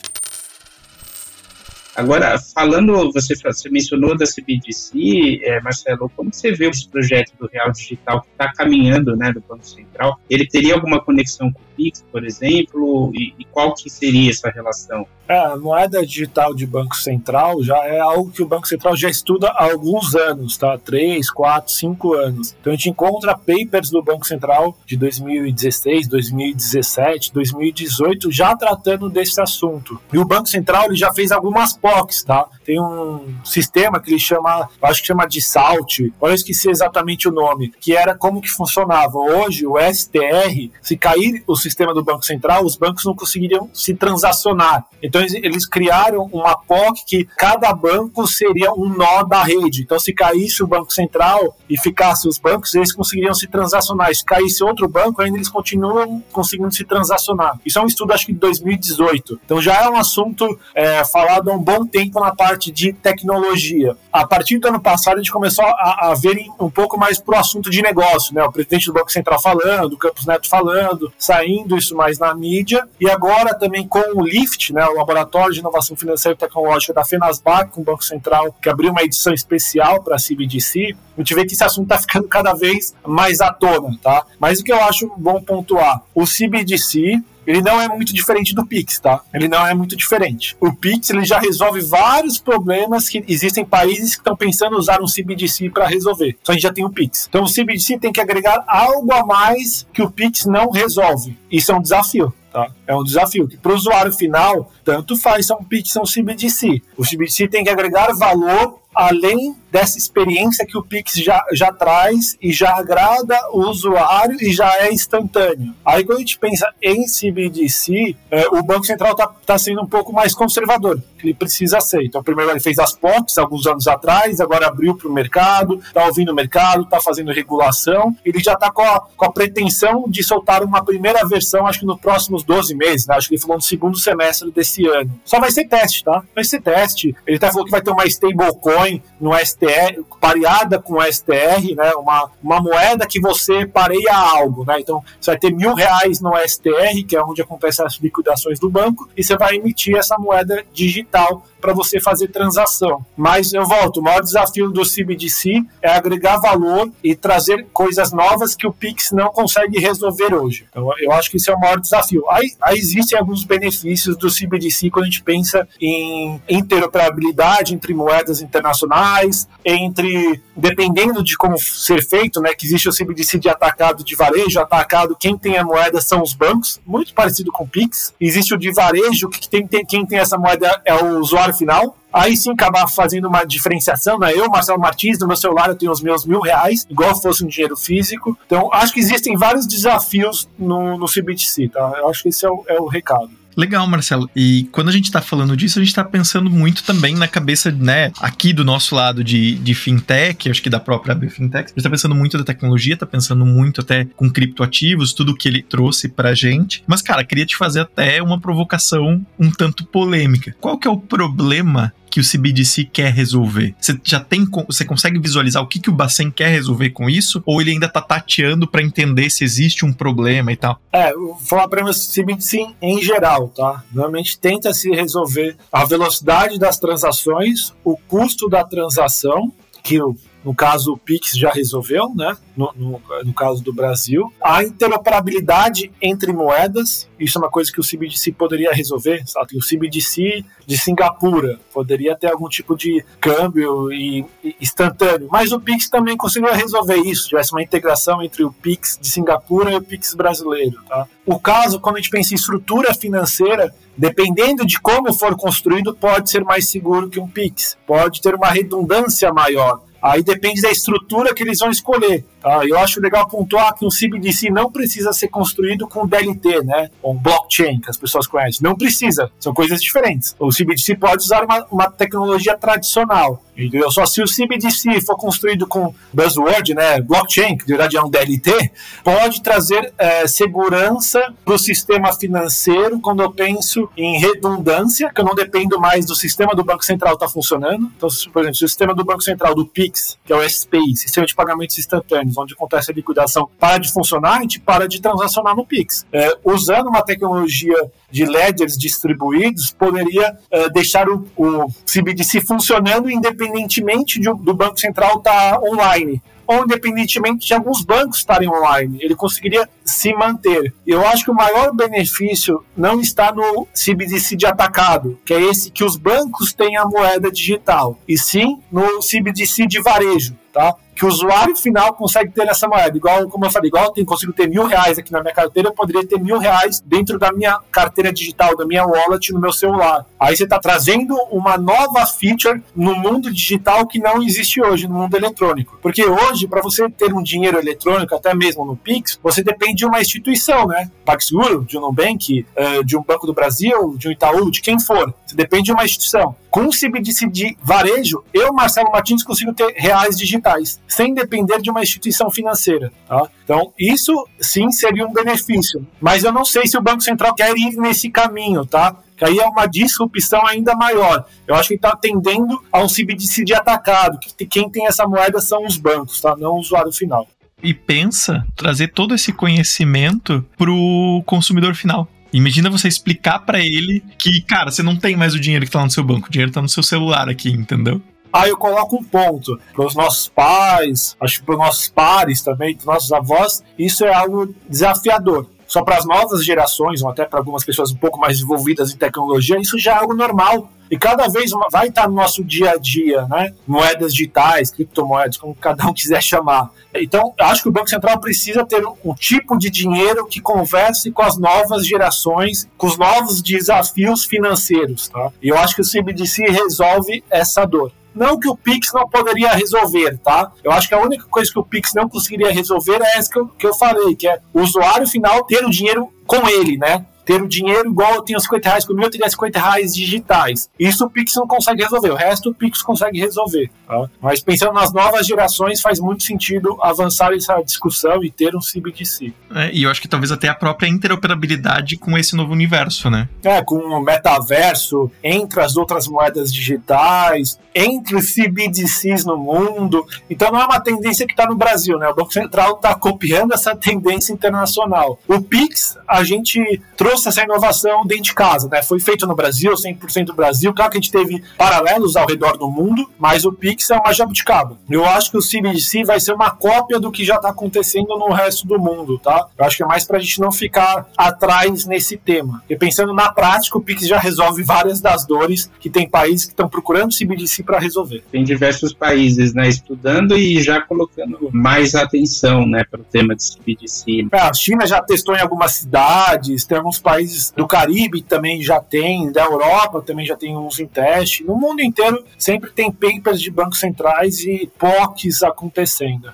Agora, 1.96 2.38
falando, 2.38 3.12
você, 3.12 3.34
você 3.34 3.68
mencionou 3.68 4.16
da 4.16 4.24
CBDC, 4.24 5.40
é, 5.42 5.60
Marcelo, 5.60 6.10
como 6.16 6.32
você 6.32 6.52
vê 6.52 6.68
esse 6.68 6.88
projeto 6.88 7.32
do 7.38 7.46
Real 7.46 7.70
Digital 7.72 8.22
que 8.22 8.28
está 8.28 8.52
caminhando, 8.52 9.16
né, 9.16 9.32
do 9.32 9.40
Banco 9.40 9.66
Central? 9.66 10.18
Ele 10.30 10.46
teria 10.46 10.74
alguma 10.74 11.04
conexão 11.04 11.52
com 11.52 11.60
Pix, 11.80 12.04
por 12.12 12.24
exemplo? 12.26 13.10
E, 13.14 13.34
e 13.38 13.44
qual 13.46 13.74
que 13.74 13.88
seria 13.88 14.30
essa 14.30 14.50
relação? 14.50 15.06
É, 15.26 15.38
a 15.38 15.56
moeda 15.56 16.04
digital 16.04 16.52
de 16.52 16.66
Banco 16.66 16.96
Central 16.96 17.62
já 17.62 17.76
é 17.86 18.00
algo 18.00 18.32
que 18.32 18.42
o 18.42 18.48
Banco 18.48 18.66
Central 18.66 18.96
já 18.96 19.08
estuda 19.08 19.48
há 19.50 19.70
alguns 19.70 20.16
anos, 20.16 20.58
tá? 20.58 20.76
Três, 20.76 21.30
quatro, 21.30 21.72
cinco 21.72 22.14
anos. 22.14 22.54
Então 22.60 22.72
a 22.72 22.76
gente 22.76 22.90
encontra 22.90 23.38
papers 23.38 23.90
do 23.90 24.02
Banco 24.02 24.26
Central 24.26 24.76
de 24.84 24.96
2016, 24.96 26.08
2017, 26.08 27.32
2018 27.32 28.32
já 28.32 28.56
tratando 28.56 29.08
desse 29.08 29.40
assunto. 29.40 30.00
E 30.12 30.18
o 30.18 30.24
Banco 30.24 30.48
Central 30.48 30.86
ele 30.86 30.96
já 30.96 31.14
fez 31.14 31.30
algumas 31.30 31.76
POCs, 31.76 32.24
tá? 32.24 32.48
Tem 32.64 32.80
um 32.80 33.36
sistema 33.44 34.00
que 34.00 34.10
ele 34.10 34.18
chama, 34.18 34.68
acho 34.82 35.00
que 35.00 35.06
chama 35.06 35.26
de 35.26 35.40
SALT, 35.40 36.12
eu 36.20 36.34
esqueci 36.34 36.68
exatamente 36.68 37.28
o 37.28 37.32
nome, 37.32 37.72
que 37.80 37.94
era 37.94 38.16
como 38.16 38.40
que 38.40 38.50
funcionava. 38.50 39.16
Hoje 39.16 39.64
o 39.64 39.76
STR, 39.78 40.72
se 40.82 40.96
cair 40.96 41.44
o 41.46 41.54
sistema 41.54 41.69
do 41.94 42.04
Banco 42.04 42.24
Central, 42.24 42.64
os 42.64 42.76
bancos 42.76 43.04
não 43.04 43.14
conseguiriam 43.14 43.68
se 43.72 43.94
transacionar. 43.94 44.84
Então 45.02 45.20
eles 45.22 45.66
criaram 45.66 46.28
uma 46.32 46.56
POC 46.56 47.04
que 47.06 47.24
cada 47.24 47.72
banco 47.72 48.26
seria 48.26 48.72
um 48.72 48.88
nó 48.88 49.22
da 49.22 49.42
rede. 49.42 49.82
Então 49.82 49.98
se 49.98 50.12
caísse 50.12 50.62
o 50.62 50.66
Banco 50.66 50.92
Central 50.92 51.56
e 51.68 51.78
ficasse 51.78 52.28
os 52.28 52.38
bancos, 52.38 52.74
eles 52.74 52.92
conseguiriam 52.92 53.34
se 53.34 53.46
transacionar. 53.46 54.14
Se 54.14 54.24
caísse 54.24 54.62
outro 54.62 54.88
banco, 54.88 55.22
ainda 55.22 55.36
eles 55.36 55.48
continuam 55.48 56.22
conseguindo 56.32 56.72
se 56.72 56.84
transacionar. 56.84 57.58
Isso 57.64 57.78
é 57.78 57.82
um 57.82 57.86
estudo, 57.86 58.12
acho 58.12 58.26
que 58.26 58.32
de 58.32 58.38
2018. 58.38 59.40
Então 59.44 59.60
já 59.60 59.82
é 59.82 59.88
um 59.88 59.96
assunto 59.96 60.58
é, 60.74 61.04
falado 61.04 61.50
há 61.50 61.54
um 61.54 61.62
bom 61.62 61.86
tempo 61.86 62.20
na 62.20 62.34
parte 62.34 62.70
de 62.70 62.92
tecnologia. 62.92 63.96
A 64.12 64.26
partir 64.26 64.58
do 64.58 64.68
ano 64.68 64.80
passado, 64.80 65.14
a 65.14 65.18
gente 65.18 65.32
começou 65.32 65.64
a, 65.64 66.10
a 66.10 66.14
ver 66.14 66.36
um 66.58 66.70
pouco 66.70 66.98
mais 66.98 67.18
pro 67.18 67.36
assunto 67.36 67.70
de 67.70 67.82
negócio, 67.82 68.34
né? 68.34 68.42
O 68.44 68.52
presidente 68.52 68.86
do 68.86 68.92
Banco 68.92 69.10
Central 69.10 69.40
falando, 69.40 69.94
o 69.94 69.98
Campos 69.98 70.26
Neto 70.26 70.48
falando, 70.48 71.12
saindo 71.18 71.59
isso 71.76 71.94
mais 71.96 72.18
na 72.18 72.34
mídia. 72.34 72.86
E 73.00 73.08
agora 73.08 73.54
também 73.54 73.86
com 73.86 74.02
o 74.14 74.22
LIFT, 74.22 74.72
né? 74.72 74.84
O 74.86 74.94
Laboratório 74.94 75.52
de 75.52 75.60
Inovação 75.60 75.96
Financeira 75.96 76.34
e 76.36 76.38
Tecnológica 76.38 76.92
da 76.92 77.04
FENASBAC, 77.04 77.72
com 77.72 77.80
o 77.80 77.84
Banco 77.84 78.04
Central, 78.04 78.54
que 78.60 78.68
abriu 78.68 78.90
uma 78.90 79.02
edição 79.02 79.32
especial 79.32 80.02
para 80.02 80.16
a 80.16 80.18
CBDC, 80.18 80.96
a 81.16 81.20
gente 81.20 81.34
vê 81.34 81.44
que 81.44 81.52
esse 81.52 81.64
assunto 81.64 81.84
está 81.84 81.98
ficando 81.98 82.28
cada 82.28 82.54
vez 82.54 82.94
mais 83.06 83.40
à 83.40 83.52
tona, 83.52 83.96
tá? 84.02 84.24
Mas 84.38 84.60
o 84.60 84.64
que 84.64 84.72
eu 84.72 84.80
acho 84.80 85.12
bom 85.16 85.40
pontuar, 85.42 86.02
o 86.14 86.24
CBDC 86.24 87.20
ele 87.46 87.62
não 87.62 87.80
é 87.80 87.88
muito 87.88 88.12
diferente 88.12 88.54
do 88.54 88.66
Pix, 88.66 88.98
tá? 88.98 89.22
Ele 89.32 89.48
não 89.48 89.66
é 89.66 89.74
muito 89.74 89.96
diferente. 89.96 90.56
O 90.60 90.72
Pix 90.72 91.10
ele 91.10 91.24
já 91.24 91.38
resolve 91.38 91.80
vários 91.80 92.38
problemas 92.38 93.08
que 93.08 93.24
existem 93.26 93.64
países 93.64 94.14
que 94.14 94.20
estão 94.20 94.36
pensando 94.36 94.76
usar 94.76 95.00
um 95.00 95.06
CBDC 95.06 95.70
para 95.70 95.86
resolver. 95.86 96.36
Então 96.40 96.52
a 96.52 96.56
gente 96.56 96.62
já 96.62 96.72
tem 96.72 96.84
o 96.84 96.90
Pix. 96.90 97.26
Então 97.28 97.42
o 97.42 97.52
CBDC 97.52 97.98
tem 97.98 98.12
que 98.12 98.20
agregar 98.20 98.64
algo 98.66 99.12
a 99.12 99.24
mais 99.24 99.86
que 99.92 100.02
o 100.02 100.10
Pix 100.10 100.46
não 100.46 100.70
resolve. 100.70 101.36
Isso 101.50 101.72
é 101.72 101.74
um 101.74 101.82
desafio. 101.82 102.32
Tá? 102.52 102.70
É 102.86 102.94
um 102.94 103.04
desafio 103.04 103.46
que 103.46 103.56
para 103.56 103.72
o 103.72 103.74
usuário 103.76 104.12
final, 104.12 104.72
tanto 104.84 105.16
faz 105.16 105.46
se 105.46 105.52
é 105.52 105.56
um 105.56 105.64
Pix 105.64 105.94
ou 105.96 106.02
um 106.02 106.06
CBDC. 106.06 106.82
O 106.96 107.04
CBDC 107.04 107.48
tem 107.48 107.62
que 107.62 107.70
agregar 107.70 108.12
valor 108.14 108.80
além 108.94 109.56
dessa 109.70 109.96
experiência 109.96 110.66
que 110.66 110.76
o 110.76 110.82
Pix 110.82 111.14
já, 111.14 111.44
já 111.52 111.72
traz 111.72 112.36
e 112.42 112.52
já 112.52 112.76
agrada 112.76 113.38
o 113.52 113.60
usuário 113.68 114.36
e 114.40 114.52
já 114.52 114.78
é 114.78 114.92
instantâneo. 114.92 115.72
Aí 115.84 116.04
quando 116.04 116.18
a 116.18 116.20
gente 116.20 116.38
pensa 116.38 116.68
em 116.82 117.04
CBDC, 117.06 118.16
é, 118.30 118.48
o 118.48 118.62
Banco 118.64 118.84
Central 118.84 119.12
está 119.12 119.28
tá 119.46 119.58
sendo 119.58 119.82
um 119.82 119.86
pouco 119.86 120.12
mais 120.12 120.34
conservador, 120.34 121.00
ele 121.22 121.34
precisa 121.34 121.80
ser. 121.80 122.02
Então, 122.02 122.22
primeiro 122.22 122.50
ele 122.50 122.60
fez 122.60 122.78
as 122.78 122.92
POCs 122.92 123.38
alguns 123.38 123.66
anos 123.66 123.86
atrás, 123.86 124.40
agora 124.40 124.66
abriu 124.66 124.96
para 124.96 125.08
o 125.08 125.12
mercado, 125.12 125.78
está 125.78 126.04
ouvindo 126.06 126.32
o 126.32 126.34
mercado, 126.34 126.82
está 126.82 127.00
fazendo 127.00 127.30
regulação, 127.30 128.16
ele 128.24 128.40
já 128.40 128.54
está 128.54 128.70
com, 128.70 128.82
com, 129.16 129.24
a 129.24 129.32
pretensão 129.32 130.04
de 130.08 130.24
soltar 130.24 130.64
uma 130.64 130.84
primeira 130.84 131.24
versão, 131.26 131.66
acho 131.66 131.80
que 131.80 131.86
nos 131.86 132.39
próximos 132.40 132.44
12 132.44 132.74
meses, 132.74 133.06
né? 133.06 133.16
acho 133.16 133.28
que 133.28 133.34
ele 133.34 133.42
falou 133.42 133.56
no 133.56 133.62
segundo 133.62 133.98
semestre 133.98 134.50
desse 134.50 134.86
ano. 134.86 135.10
Só 135.24 135.38
vai 135.40 135.50
ser 135.50 135.66
teste, 135.66 136.04
tá? 136.04 136.22
Vai 136.34 136.44
ser 136.44 136.60
teste. 136.60 137.14
Ele 137.26 137.36
até 137.36 137.48
falou 137.50 137.64
que 137.64 137.70
vai 137.70 137.82
ter 137.82 137.90
uma 137.90 138.06
stablecoin 138.06 139.02
no 139.20 139.32
STR, 139.38 140.02
pareada 140.20 140.80
com 140.80 140.94
o 140.94 141.12
STR, 141.12 141.74
né? 141.76 141.92
Uma, 141.94 142.30
uma 142.42 142.60
moeda 142.60 143.06
que 143.06 143.20
você 143.20 143.66
pareia 143.66 144.14
algo, 144.14 144.64
né? 144.64 144.80
Então, 144.80 145.02
você 145.20 145.30
vai 145.32 145.38
ter 145.38 145.52
mil 145.52 145.74
reais 145.74 146.20
no 146.20 146.32
STR, 146.46 147.04
que 147.06 147.16
é 147.16 147.22
onde 147.22 147.42
acontecem 147.42 147.84
as 147.84 147.94
liquidações 147.94 148.58
do 148.58 148.68
banco, 148.68 149.08
e 149.16 149.22
você 149.22 149.36
vai 149.36 149.56
emitir 149.56 149.96
essa 149.96 150.16
moeda 150.18 150.64
digital 150.72 151.44
para 151.60 151.74
você 151.74 152.00
fazer 152.00 152.28
transação. 152.28 153.04
Mas 153.16 153.52
eu 153.52 153.66
volto, 153.66 153.98
o 153.98 154.02
maior 154.02 154.22
desafio 154.22 154.70
do 154.70 154.82
CBDC 154.82 155.62
é 155.82 155.90
agregar 155.90 156.38
valor 156.38 156.90
e 157.04 157.14
trazer 157.14 157.66
coisas 157.72 158.12
novas 158.12 158.54
que 158.54 158.66
o 158.66 158.72
Pix 158.72 159.12
não 159.12 159.28
consegue 159.28 159.78
resolver 159.78 160.34
hoje. 160.34 160.66
Então, 160.70 160.90
eu 160.98 161.12
acho 161.12 161.30
que 161.30 161.36
esse 161.36 161.50
é 161.50 161.54
o 161.54 161.60
maior 161.60 161.78
desafio. 161.78 162.24
Aí, 162.30 162.52
aí 162.62 162.78
existem 162.78 163.18
alguns 163.18 163.44
benefícios 163.44 164.16
do 164.16 164.28
CBDC 164.28 164.90
quando 164.90 165.04
a 165.04 165.08
gente 165.08 165.22
pensa 165.22 165.66
em 165.80 166.40
interoperabilidade 166.48 167.74
entre 167.74 167.92
moedas 167.92 168.40
internacionais, 168.40 169.48
entre, 169.64 170.40
dependendo 170.56 171.22
de 171.22 171.36
como 171.36 171.58
ser 171.58 172.04
feito, 172.04 172.40
né, 172.40 172.54
que 172.54 172.66
existe 172.66 172.88
o 172.88 172.92
CBDC 172.92 173.38
de 173.38 173.48
atacado 173.48 174.04
de 174.04 174.14
varejo, 174.14 174.60
atacado, 174.60 175.16
quem 175.18 175.36
tem 175.36 175.58
a 175.58 175.64
moeda 175.64 176.00
são 176.00 176.22
os 176.22 176.32
bancos, 176.32 176.80
muito 176.86 177.12
parecido 177.12 177.50
com 177.50 177.64
o 177.64 177.68
Pix. 177.68 178.14
Existe 178.20 178.54
o 178.54 178.58
de 178.58 178.72
varejo, 178.72 179.28
que 179.28 179.48
tem, 179.48 179.66
tem, 179.66 179.84
quem 179.84 180.06
tem 180.06 180.18
essa 180.18 180.38
moeda 180.38 180.80
é 180.84 180.94
o 180.94 181.18
usuário 181.18 181.40
usuário 181.40 181.54
final. 181.54 181.96
Aí 182.12 182.36
sim 182.36 182.50
acabar 182.50 182.88
fazendo 182.88 183.28
uma 183.28 183.44
diferenciação, 183.44 184.18
né? 184.18 184.32
Eu, 184.34 184.48
Marcelo 184.48 184.80
Martins, 184.80 185.18
no 185.18 185.26
meu 185.26 185.36
celular 185.36 185.68
eu 185.68 185.76
tenho 185.76 185.92
os 185.92 186.02
meus 186.02 186.24
mil 186.24 186.40
reais, 186.40 186.86
igual 186.90 187.20
fosse 187.20 187.44
um 187.44 187.48
dinheiro 187.48 187.76
físico. 187.76 188.38
Então, 188.46 188.68
acho 188.72 188.92
que 188.92 189.00
existem 189.00 189.36
vários 189.36 189.66
desafios 189.66 190.48
no, 190.58 190.98
no 190.98 191.06
CBDC, 191.06 191.68
tá? 191.68 191.94
Eu 191.98 192.08
acho 192.08 192.22
que 192.22 192.28
esse 192.28 192.44
é 192.44 192.50
o, 192.50 192.64
é 192.68 192.80
o 192.80 192.86
recado. 192.86 193.40
Legal, 193.56 193.86
Marcelo. 193.86 194.30
E 194.34 194.68
quando 194.72 194.88
a 194.88 194.92
gente 194.92 195.04
está 195.04 195.20
falando 195.20 195.56
disso, 195.56 195.78
a 195.78 195.82
gente 195.82 195.90
está 195.90 196.04
pensando 196.04 196.48
muito 196.48 196.82
também 196.82 197.14
na 197.14 197.28
cabeça, 197.28 197.70
né, 197.70 198.12
aqui 198.20 198.52
do 198.52 198.64
nosso 198.64 198.94
lado 198.94 199.22
de, 199.24 199.56
de 199.56 199.74
fintech, 199.74 200.50
acho 200.50 200.62
que 200.62 200.70
da 200.70 200.80
própria 200.80 201.14
fintech. 201.28 201.64
A 201.64 201.68
gente 201.68 201.78
está 201.78 201.90
pensando 201.90 202.14
muito 202.14 202.38
da 202.38 202.44
tecnologia, 202.44 202.94
está 202.94 203.06
pensando 203.06 203.44
muito 203.44 203.80
até 203.80 204.06
com 204.16 204.30
criptoativos, 204.30 205.12
tudo 205.12 205.36
que 205.36 205.48
ele 205.48 205.62
trouxe 205.62 206.08
pra 206.08 206.34
gente. 206.34 206.82
Mas, 206.86 207.02
cara, 207.02 207.24
queria 207.24 207.44
te 207.44 207.56
fazer 207.56 207.80
até 207.80 208.22
uma 208.22 208.40
provocação 208.40 209.24
um 209.38 209.50
tanto 209.50 209.84
polêmica. 209.84 210.54
Qual 210.60 210.78
que 210.78 210.86
é 210.86 210.90
o 210.90 210.96
problema 210.96 211.92
que 212.10 212.20
o 212.20 212.24
CBDC 212.24 212.84
quer 212.84 213.12
resolver? 213.12 213.74
Você 213.80 213.98
já 214.02 214.20
tem, 214.20 214.46
você 214.66 214.84
consegue 214.84 215.18
visualizar 215.18 215.62
o 215.62 215.66
que, 215.66 215.78
que 215.78 215.88
o 215.88 215.92
Bacen 215.92 216.30
quer 216.30 216.48
resolver 216.48 216.90
com 216.90 217.08
isso? 217.08 217.42
Ou 217.46 217.60
ele 217.60 217.70
ainda 217.70 217.88
tá 217.88 218.00
tateando 218.00 218.66
para 218.66 218.82
entender 218.82 219.30
se 219.30 219.44
existe 219.44 219.84
um 219.84 219.92
problema 219.92 220.52
e 220.52 220.56
tal? 220.56 220.80
É, 220.92 221.12
vou 221.12 221.36
falar 221.36 221.68
para 221.68 221.84
o 221.84 221.90
CBDC 221.90 222.66
em 222.82 223.02
geral, 223.02 223.48
tá? 223.48 223.84
Normalmente 223.92 224.38
tenta 224.38 224.74
se 224.74 224.90
resolver 224.90 225.56
a 225.72 225.84
velocidade 225.84 226.58
das 226.58 226.78
transações, 226.78 227.72
o 227.84 227.96
custo 227.96 228.48
da 228.48 228.64
transação, 228.64 229.52
que 229.82 230.00
o 230.00 230.16
no 230.44 230.54
caso, 230.54 230.94
o 230.94 230.96
Pix 230.96 231.32
já 231.36 231.50
resolveu, 231.50 232.12
né? 232.14 232.36
No, 232.56 232.72
no, 232.74 233.02
no, 233.24 233.34
caso 233.34 233.62
do 233.62 233.72
Brasil. 233.72 234.32
A 234.42 234.64
interoperabilidade 234.64 235.92
entre 236.00 236.32
moedas, 236.32 237.08
isso 237.18 237.38
é 237.38 237.42
uma 237.42 237.50
coisa 237.50 237.70
que 237.70 237.80
o 237.80 237.84
CBDC 237.84 238.32
poderia 238.32 238.72
resolver. 238.72 239.22
Sabe? 239.26 239.56
O 239.56 239.60
CBDC 239.60 240.44
de 240.66 240.78
Singapura 240.78 241.58
poderia 241.72 242.16
ter 242.16 242.28
algum 242.28 242.48
tipo 242.48 242.76
de 242.76 243.04
câmbio 243.20 243.92
e, 243.92 244.24
e 244.42 244.56
instantâneo, 244.60 245.28
mas 245.30 245.52
o 245.52 245.60
Pix 245.60 245.88
também 245.90 246.16
conseguiu 246.16 246.52
resolver 246.52 246.96
isso. 246.96 247.28
Tivesse 247.28 247.52
uma 247.52 247.62
integração 247.62 248.22
entre 248.22 248.42
o 248.42 248.52
Pix 248.52 248.98
de 249.00 249.08
Singapura 249.08 249.72
e 249.72 249.76
o 249.76 249.82
Pix 249.82 250.14
brasileiro. 250.14 250.82
Tá? 250.88 251.06
O 251.26 251.38
caso, 251.38 251.80
quando 251.80 251.96
a 251.96 252.00
gente 252.00 252.10
pensa 252.10 252.32
em 252.32 252.36
estrutura 252.36 252.94
financeira, 252.94 253.74
dependendo 253.96 254.66
de 254.66 254.80
como 254.80 255.12
for 255.12 255.36
construído, 255.36 255.94
pode 255.94 256.30
ser 256.30 256.42
mais 256.44 256.68
seguro 256.68 257.10
que 257.10 257.20
um 257.20 257.28
Pix, 257.28 257.76
pode 257.86 258.22
ter 258.22 258.34
uma 258.34 258.48
redundância 258.48 259.32
maior. 259.32 259.82
Aí 260.02 260.22
depende 260.22 260.62
da 260.62 260.70
estrutura 260.70 261.34
que 261.34 261.42
eles 261.42 261.58
vão 261.58 261.70
escolher. 261.70 262.24
Tá? 262.40 262.66
Eu 262.66 262.78
acho 262.78 263.00
legal 263.00 263.28
pontuar 263.28 263.74
que 263.74 263.84
um 263.84 263.88
CBDC 263.88 264.50
não 264.50 264.70
precisa 264.70 265.12
ser 265.12 265.28
construído 265.28 265.86
com 265.86 266.06
DLT, 266.06 266.64
né? 266.64 266.90
Um 267.02 267.16
blockchain, 267.16 267.80
que 267.80 267.90
as 267.90 267.96
pessoas 267.96 268.26
conhecem. 268.26 268.60
Não 268.62 268.74
precisa, 268.74 269.30
são 269.38 269.52
coisas 269.52 269.82
diferentes. 269.82 270.34
O 270.38 270.48
CBDC 270.48 270.96
pode 270.96 271.22
usar 271.22 271.44
uma, 271.44 271.66
uma 271.70 271.90
tecnologia 271.90 272.56
tradicional. 272.56 273.42
Entendeu? 273.56 273.90
Só 273.90 274.06
se 274.06 274.22
o 274.22 274.26
CBDC 274.26 275.02
for 275.02 275.16
construído 275.16 275.66
com 275.66 275.94
buzzword, 276.12 276.74
né, 276.74 277.00
blockchain, 277.00 277.58
que 277.58 277.68
na 277.68 277.76
verdade 277.76 277.96
é 277.96 278.02
um 278.02 278.08
DLT, 278.08 278.72
pode 279.04 279.42
trazer 279.42 279.92
é, 279.98 280.26
segurança 280.26 281.34
para 281.44 281.54
o 281.54 281.58
sistema 281.58 282.12
financeiro 282.12 283.00
quando 283.00 283.22
eu 283.22 283.30
penso 283.30 283.90
em 283.96 284.18
redundância, 284.18 285.12
que 285.12 285.20
eu 285.20 285.24
não 285.24 285.34
dependo 285.34 285.78
mais 285.78 286.06
do 286.06 286.14
sistema 286.14 286.54
do 286.54 286.64
Banco 286.64 286.84
Central 286.84 287.14
estar 287.14 287.26
tá 287.26 287.32
funcionando. 287.32 287.90
Então, 287.96 288.08
por 288.32 288.42
exemplo, 288.42 288.56
se 288.56 288.64
o 288.64 288.68
sistema 288.68 288.94
do 288.94 289.04
Banco 289.04 289.22
Central, 289.22 289.54
do 289.54 289.66
PIX, 289.66 290.18
que 290.24 290.32
é 290.32 290.36
o 290.36 290.48
SPI, 290.48 290.96
Sistema 290.96 291.26
de 291.26 291.34
Pagamentos 291.34 291.78
Instantâneos, 291.78 292.29
onde 292.36 292.54
acontece 292.54 292.90
a 292.90 292.94
liquidação, 292.94 293.48
para 293.58 293.78
de 293.78 293.92
funcionar, 293.92 294.38
a 294.38 294.40
gente 294.42 294.60
para 294.60 294.88
de 294.88 295.00
transacionar 295.00 295.54
no 295.54 295.64
Pix. 295.64 296.06
É, 296.12 296.36
usando 296.44 296.88
uma 296.88 297.02
tecnologia 297.02 297.90
de 298.10 298.24
ledgers 298.24 298.76
distribuídos, 298.76 299.70
poderia 299.70 300.36
é, 300.50 300.68
deixar 300.70 301.08
o, 301.08 301.26
o 301.36 301.66
CBDC 301.84 302.40
funcionando 302.42 303.10
independentemente 303.10 304.20
de, 304.20 304.28
do 304.28 304.54
Banco 304.54 304.78
Central 304.78 305.18
estar 305.18 305.52
tá 305.52 305.60
online 305.60 306.22
ou 306.50 306.64
independentemente 306.64 307.46
de 307.46 307.54
alguns 307.54 307.84
bancos 307.84 308.18
estarem 308.18 308.48
online, 308.48 308.98
ele 309.00 309.14
conseguiria 309.14 309.68
se 309.84 310.12
manter. 310.12 310.74
Eu 310.84 311.06
acho 311.06 311.24
que 311.24 311.30
o 311.30 311.34
maior 311.34 311.72
benefício 311.72 312.64
não 312.76 313.00
está 313.00 313.32
no 313.32 313.68
CBDC 313.72 314.34
de 314.34 314.46
atacado, 314.46 315.16
que 315.24 315.32
é 315.32 315.40
esse 315.40 315.70
que 315.70 315.84
os 315.84 315.94
bancos 315.96 316.52
têm 316.52 316.76
a 316.76 316.84
moeda 316.84 317.30
digital, 317.30 317.96
e 318.08 318.18
sim 318.18 318.60
no 318.70 318.98
CBDC 318.98 319.68
de 319.68 319.80
varejo, 319.80 320.36
tá? 320.52 320.74
Que 321.00 321.06
o 321.06 321.08
usuário 321.08 321.56
final 321.56 321.94
consegue 321.94 322.30
ter 322.30 322.46
essa 322.46 322.68
moeda. 322.68 322.94
Igual, 322.94 323.26
como 323.26 323.46
eu 323.46 323.50
falei, 323.50 323.68
igual 323.68 323.90
eu 323.96 324.04
consigo 324.04 324.34
ter 324.34 324.46
mil 324.46 324.66
reais 324.66 324.98
aqui 324.98 325.10
na 325.10 325.22
minha 325.22 325.32
carteira, 325.32 325.70
eu 325.70 325.72
poderia 325.72 326.06
ter 326.06 326.20
mil 326.20 326.36
reais 326.36 326.78
dentro 326.84 327.18
da 327.18 327.32
minha 327.32 327.58
carteira 327.72 328.12
digital, 328.12 328.54
da 328.54 328.66
minha 328.66 328.84
wallet 328.84 329.32
no 329.32 329.40
meu 329.40 329.50
celular. 329.50 330.04
Aí 330.20 330.36
você 330.36 330.44
está 330.44 330.58
trazendo 330.58 331.16
uma 331.30 331.56
nova 331.56 332.04
feature 332.04 332.62
no 332.76 332.94
mundo 332.94 333.32
digital 333.32 333.86
que 333.86 333.98
não 333.98 334.22
existe 334.22 334.60
hoje, 334.60 334.86
no 334.86 334.92
mundo 334.92 335.16
eletrônico. 335.16 335.78
Porque 335.80 336.04
hoje, 336.04 336.46
para 336.46 336.60
você 336.60 336.86
ter 336.90 337.14
um 337.14 337.22
dinheiro 337.22 337.58
eletrônico, 337.58 338.14
até 338.14 338.34
mesmo 338.34 338.66
no 338.66 338.76
Pix, 338.76 339.18
você 339.22 339.42
depende 339.42 339.76
de 339.76 339.86
uma 339.86 340.02
instituição, 340.02 340.66
né? 340.66 340.90
PagSeguro, 341.02 341.64
de 341.64 341.78
um 341.78 341.80
Nubank, 341.80 342.44
eh, 342.54 342.82
de 342.82 342.94
um 342.94 343.02
Banco 343.02 343.26
do 343.26 343.32
Brasil, 343.32 343.94
de 343.96 344.08
um 344.08 344.10
Itaú, 344.10 344.50
de 344.50 344.60
quem 344.60 344.78
for. 344.78 345.14
Você 345.26 345.34
depende 345.34 345.64
de 345.64 345.72
uma 345.72 345.84
instituição. 345.84 346.36
Com 346.50 346.66
o 346.66 346.70
CBDC 346.70 347.28
de 347.28 347.56
varejo, 347.62 348.24
eu, 348.34 348.52
Marcelo 348.52 348.90
Martins, 348.90 349.22
consigo 349.22 349.54
ter 349.54 349.72
reais 349.76 350.18
digitais, 350.18 350.80
sem 350.90 351.14
depender 351.14 351.60
de 351.60 351.70
uma 351.70 351.82
instituição 351.82 352.30
financeira. 352.30 352.92
Tá? 353.08 353.28
Então, 353.44 353.72
isso 353.78 354.12
sim 354.40 354.72
seria 354.72 355.06
um 355.06 355.12
benefício. 355.12 355.86
Mas 356.00 356.24
eu 356.24 356.32
não 356.32 356.44
sei 356.44 356.66
se 356.66 356.76
o 356.76 356.82
Banco 356.82 357.00
Central 357.00 357.32
quer 357.34 357.56
ir 357.56 357.76
nesse 357.76 358.10
caminho, 358.10 358.66
tá? 358.66 358.96
que 359.16 359.24
aí 359.24 359.38
é 359.38 359.46
uma 359.46 359.66
disrupção 359.66 360.44
ainda 360.46 360.74
maior. 360.74 361.24
Eu 361.46 361.54
acho 361.54 361.68
que 361.68 361.74
está 361.74 361.94
tendendo 361.94 362.60
a 362.72 362.82
um 362.82 362.86
CBDC 362.86 363.44
atacado, 363.54 364.18
que 364.18 364.46
quem 364.46 364.68
tem 364.68 364.86
essa 364.86 365.06
moeda 365.06 365.40
são 365.40 365.64
os 365.64 365.76
bancos, 365.76 366.20
tá? 366.20 366.34
não 366.36 366.52
o 366.52 366.58
usuário 366.58 366.90
final. 366.90 367.28
E 367.62 367.72
pensa 367.72 368.44
trazer 368.56 368.88
todo 368.88 369.14
esse 369.14 369.32
conhecimento 369.32 370.44
para 370.58 370.70
o 370.70 371.22
consumidor 371.24 371.74
final. 371.74 372.08
Imagina 372.32 372.70
você 372.70 372.88
explicar 372.88 373.40
para 373.40 373.60
ele 373.60 374.02
que, 374.18 374.40
cara, 374.40 374.70
você 374.70 374.82
não 374.82 374.96
tem 374.96 375.16
mais 375.16 375.34
o 375.34 375.40
dinheiro 375.40 375.66
que 375.66 375.70
tá 375.70 375.84
no 375.84 375.90
seu 375.90 376.02
banco, 376.02 376.28
o 376.28 376.30
dinheiro 376.30 376.50
tá 376.50 376.62
no 376.62 376.68
seu 376.68 376.82
celular 376.82 377.28
aqui, 377.28 377.50
entendeu? 377.50 378.00
Aí 378.32 378.50
eu 378.50 378.56
coloco 378.56 378.96
um 378.96 379.04
ponto 379.04 379.58
para 379.72 379.86
os 379.86 379.94
nossos 379.94 380.28
pais, 380.28 381.16
acho 381.20 381.40
que 381.40 381.46
para 381.46 381.54
os 381.54 381.60
nossos 381.60 381.88
pares 381.88 382.42
também, 382.42 382.74
para 382.74 382.80
os 382.80 382.86
nossos 382.86 383.12
avós, 383.12 383.62
isso 383.78 384.04
é 384.04 384.12
algo 384.12 384.54
desafiador. 384.68 385.46
Só 385.70 385.84
para 385.84 385.98
as 385.98 386.04
novas 386.04 386.44
gerações, 386.44 387.00
ou 387.00 387.08
até 387.08 387.24
para 387.24 387.38
algumas 387.38 387.62
pessoas 387.62 387.92
um 387.92 387.96
pouco 387.96 388.18
mais 388.18 388.40
envolvidas 388.40 388.92
em 388.92 388.96
tecnologia, 388.96 389.56
isso 389.56 389.78
já 389.78 389.92
é 389.92 389.98
algo 389.98 390.14
normal. 390.14 390.68
E 390.90 390.98
cada 390.98 391.28
vez 391.28 391.52
vai 391.70 391.86
estar 391.86 392.08
no 392.08 392.16
nosso 392.16 392.42
dia 392.42 392.72
a 392.72 392.76
dia, 392.76 393.24
né? 393.28 393.54
Moedas 393.64 394.12
digitais, 394.12 394.72
criptomoedas, 394.72 395.36
como 395.36 395.54
cada 395.54 395.86
um 395.86 395.94
quiser 395.94 396.20
chamar. 396.20 396.70
Então, 396.92 397.32
acho 397.38 397.62
que 397.62 397.68
o 397.68 397.72
Banco 397.72 397.88
Central 397.88 398.18
precisa 398.18 398.66
ter 398.66 398.84
um 398.84 399.14
tipo 399.14 399.56
de 399.56 399.70
dinheiro 399.70 400.26
que 400.26 400.40
converse 400.40 401.12
com 401.12 401.22
as 401.22 401.38
novas 401.38 401.86
gerações, 401.86 402.68
com 402.76 402.88
os 402.88 402.98
novos 402.98 403.40
desafios 403.40 404.24
financeiros, 404.24 405.06
tá? 405.06 405.30
E 405.40 405.50
eu 405.50 405.56
acho 405.56 405.76
que 405.76 405.82
o 405.82 405.88
CBDC 405.88 406.50
resolve 406.50 407.22
essa 407.30 407.64
dor. 407.64 407.92
Não 408.14 408.38
que 408.38 408.48
o 408.48 408.56
Pix 408.56 408.92
não 408.92 409.08
poderia 409.08 409.50
resolver, 409.50 410.18
tá? 410.18 410.50
Eu 410.64 410.72
acho 410.72 410.88
que 410.88 410.94
a 410.94 411.00
única 411.00 411.24
coisa 411.26 411.50
que 411.52 411.58
o 411.58 411.64
Pix 411.64 411.92
não 411.94 412.08
conseguiria 412.08 412.52
resolver 412.52 413.00
é 413.02 413.16
essa 413.16 413.30
que 413.30 413.38
eu, 413.38 413.48
que 413.48 413.66
eu 413.66 413.74
falei, 413.74 414.14
que 414.16 414.28
é 414.28 414.40
o 414.52 414.60
usuário 414.60 415.06
final 415.06 415.44
ter 415.44 415.64
o 415.64 415.70
dinheiro 415.70 416.12
com 416.26 416.48
ele, 416.48 416.76
né? 416.76 417.06
Ter 417.30 417.40
o 417.40 417.46
dinheiro 417.46 417.88
igual 417.88 418.14
eu 418.16 418.22
tenho 418.22 418.40
50 418.40 418.68
reais 418.68 418.84
comigo, 418.84 419.06
eu 419.06 419.10
teria 419.10 419.30
50 419.30 419.60
reais 419.60 419.94
digitais. 419.94 420.68
Isso 420.76 421.04
o 421.04 421.10
Pix 421.10 421.36
não 421.36 421.46
consegue 421.46 421.80
resolver, 421.80 422.10
o 422.10 422.16
resto 422.16 422.50
o 422.50 422.54
Pix 422.54 422.82
consegue 422.82 423.20
resolver. 423.20 423.70
Tá? 423.86 424.10
Mas 424.20 424.42
pensando 424.42 424.72
nas 424.72 424.92
novas 424.92 425.28
gerações, 425.28 425.80
faz 425.80 426.00
muito 426.00 426.24
sentido 426.24 426.76
avançar 426.82 427.32
essa 427.32 427.62
discussão 427.62 428.24
e 428.24 428.32
ter 428.32 428.56
um 428.56 428.60
CBDC. 428.60 429.32
É, 429.54 429.70
e 429.72 429.84
eu 429.84 429.90
acho 429.90 430.02
que 430.02 430.08
talvez 430.08 430.32
até 430.32 430.48
a 430.48 430.54
própria 430.54 430.88
interoperabilidade 430.88 431.96
com 431.96 432.18
esse 432.18 432.34
novo 432.34 432.52
universo, 432.52 433.08
né? 433.08 433.28
É, 433.44 433.62
com 433.62 433.76
o 433.76 434.02
metaverso, 434.02 435.08
entre 435.22 435.60
as 435.60 435.76
outras 435.76 436.08
moedas 436.08 436.52
digitais, 436.52 437.60
entre 437.74 438.16
os 438.16 438.34
CBDCs 438.34 439.24
no 439.24 439.36
mundo. 439.36 440.04
Então 440.28 440.50
não 440.50 440.60
é 440.60 440.64
uma 440.64 440.80
tendência 440.80 441.26
que 441.26 441.32
está 441.32 441.46
no 441.46 441.56
Brasil, 441.56 441.96
né? 441.96 442.08
O 442.08 442.14
Banco 442.14 442.32
Central 442.32 442.74
está 442.74 442.94
copiando 442.94 443.52
essa 443.52 443.76
tendência 443.76 444.32
internacional. 444.32 445.18
O 445.28 445.40
Pix, 445.40 445.96
a 446.08 446.24
gente 446.24 446.80
trouxe 446.96 447.19
trouxe 447.20 447.28
essa 447.28 447.42
inovação 447.42 448.02
dentro 448.04 448.24
de 448.24 448.34
casa, 448.34 448.68
né? 448.68 448.82
Foi 448.82 448.98
feito 448.98 449.26
no 449.26 449.34
Brasil, 449.34 449.72
100% 449.72 450.26
do 450.26 450.34
Brasil. 450.34 450.72
Claro 450.72 450.90
que 450.90 450.98
a 450.98 451.00
gente 451.00 451.12
teve 451.12 451.42
paralelos 451.56 452.16
ao 452.16 452.26
redor 452.26 452.56
do 452.56 452.70
mundo, 452.70 453.08
mas 453.18 453.44
o 453.44 453.52
Pix 453.52 453.90
é 453.90 453.96
uma 453.96 454.12
jabuticaba. 454.12 454.78
Eu 454.88 455.04
acho 455.04 455.30
que 455.30 455.36
o 455.36 455.40
CBDC 455.40 456.04
vai 456.04 456.18
ser 456.18 456.32
uma 456.32 456.50
cópia 456.50 456.98
do 456.98 457.10
que 457.10 457.24
já 457.24 457.36
está 457.36 457.50
acontecendo 457.50 458.16
no 458.18 458.32
resto 458.32 458.66
do 458.66 458.78
mundo, 458.78 459.18
tá? 459.18 459.46
Eu 459.58 459.64
acho 459.64 459.76
que 459.76 459.82
é 459.82 459.86
mais 459.86 460.04
para 460.04 460.16
a 460.16 460.20
gente 460.20 460.40
não 460.40 460.50
ficar 460.50 461.06
atrás 461.16 461.84
nesse 461.86 462.16
tema. 462.16 462.62
E 462.68 462.76
pensando 462.76 463.12
na 463.12 463.32
prática, 463.32 463.76
o 463.76 463.82
Pix 463.82 464.06
já 464.06 464.18
resolve 464.18 464.62
várias 464.62 465.00
das 465.00 465.26
dores 465.26 465.70
que 465.78 465.90
tem 465.90 466.08
países 466.08 466.46
que 466.46 466.52
estão 466.52 466.68
procurando 466.68 467.14
CBDC 467.14 467.62
para 467.62 467.78
resolver. 467.78 468.24
Tem 468.30 468.44
diversos 468.44 468.92
países, 468.92 469.52
né, 469.52 469.68
estudando 469.68 470.36
e 470.36 470.62
já 470.62 470.80
colocando 470.80 471.50
mais 471.52 471.94
atenção, 471.94 472.66
né, 472.66 472.84
para 472.90 473.00
o 473.00 473.04
tema 473.04 473.34
de 473.34 473.42
CBDC. 473.42 474.28
É, 474.32 474.40
a 474.40 474.52
China 474.52 474.86
já 474.86 475.02
testou 475.02 475.34
em 475.34 475.40
algumas 475.40 475.72
cidades, 475.72 476.64
tem 476.64 476.78
alguns 476.78 476.98
países 476.98 477.09
do 477.56 477.66
Caribe 477.66 478.22
também 478.22 478.62
já 478.62 478.80
tem, 478.80 479.30
da 479.30 479.44
Europa 479.44 480.02
também 480.02 480.26
já 480.26 480.36
tem 480.36 480.56
uns 480.56 480.78
em 480.78 480.86
teste. 480.86 481.44
No 481.44 481.56
mundo 481.56 481.80
inteiro 481.82 482.24
sempre 482.38 482.70
tem 482.70 482.90
papers 482.90 483.40
de 483.40 483.50
bancos 483.50 483.80
centrais 483.80 484.40
e 484.40 484.70
POCs 484.78 485.42
acontecendo. 485.42 486.32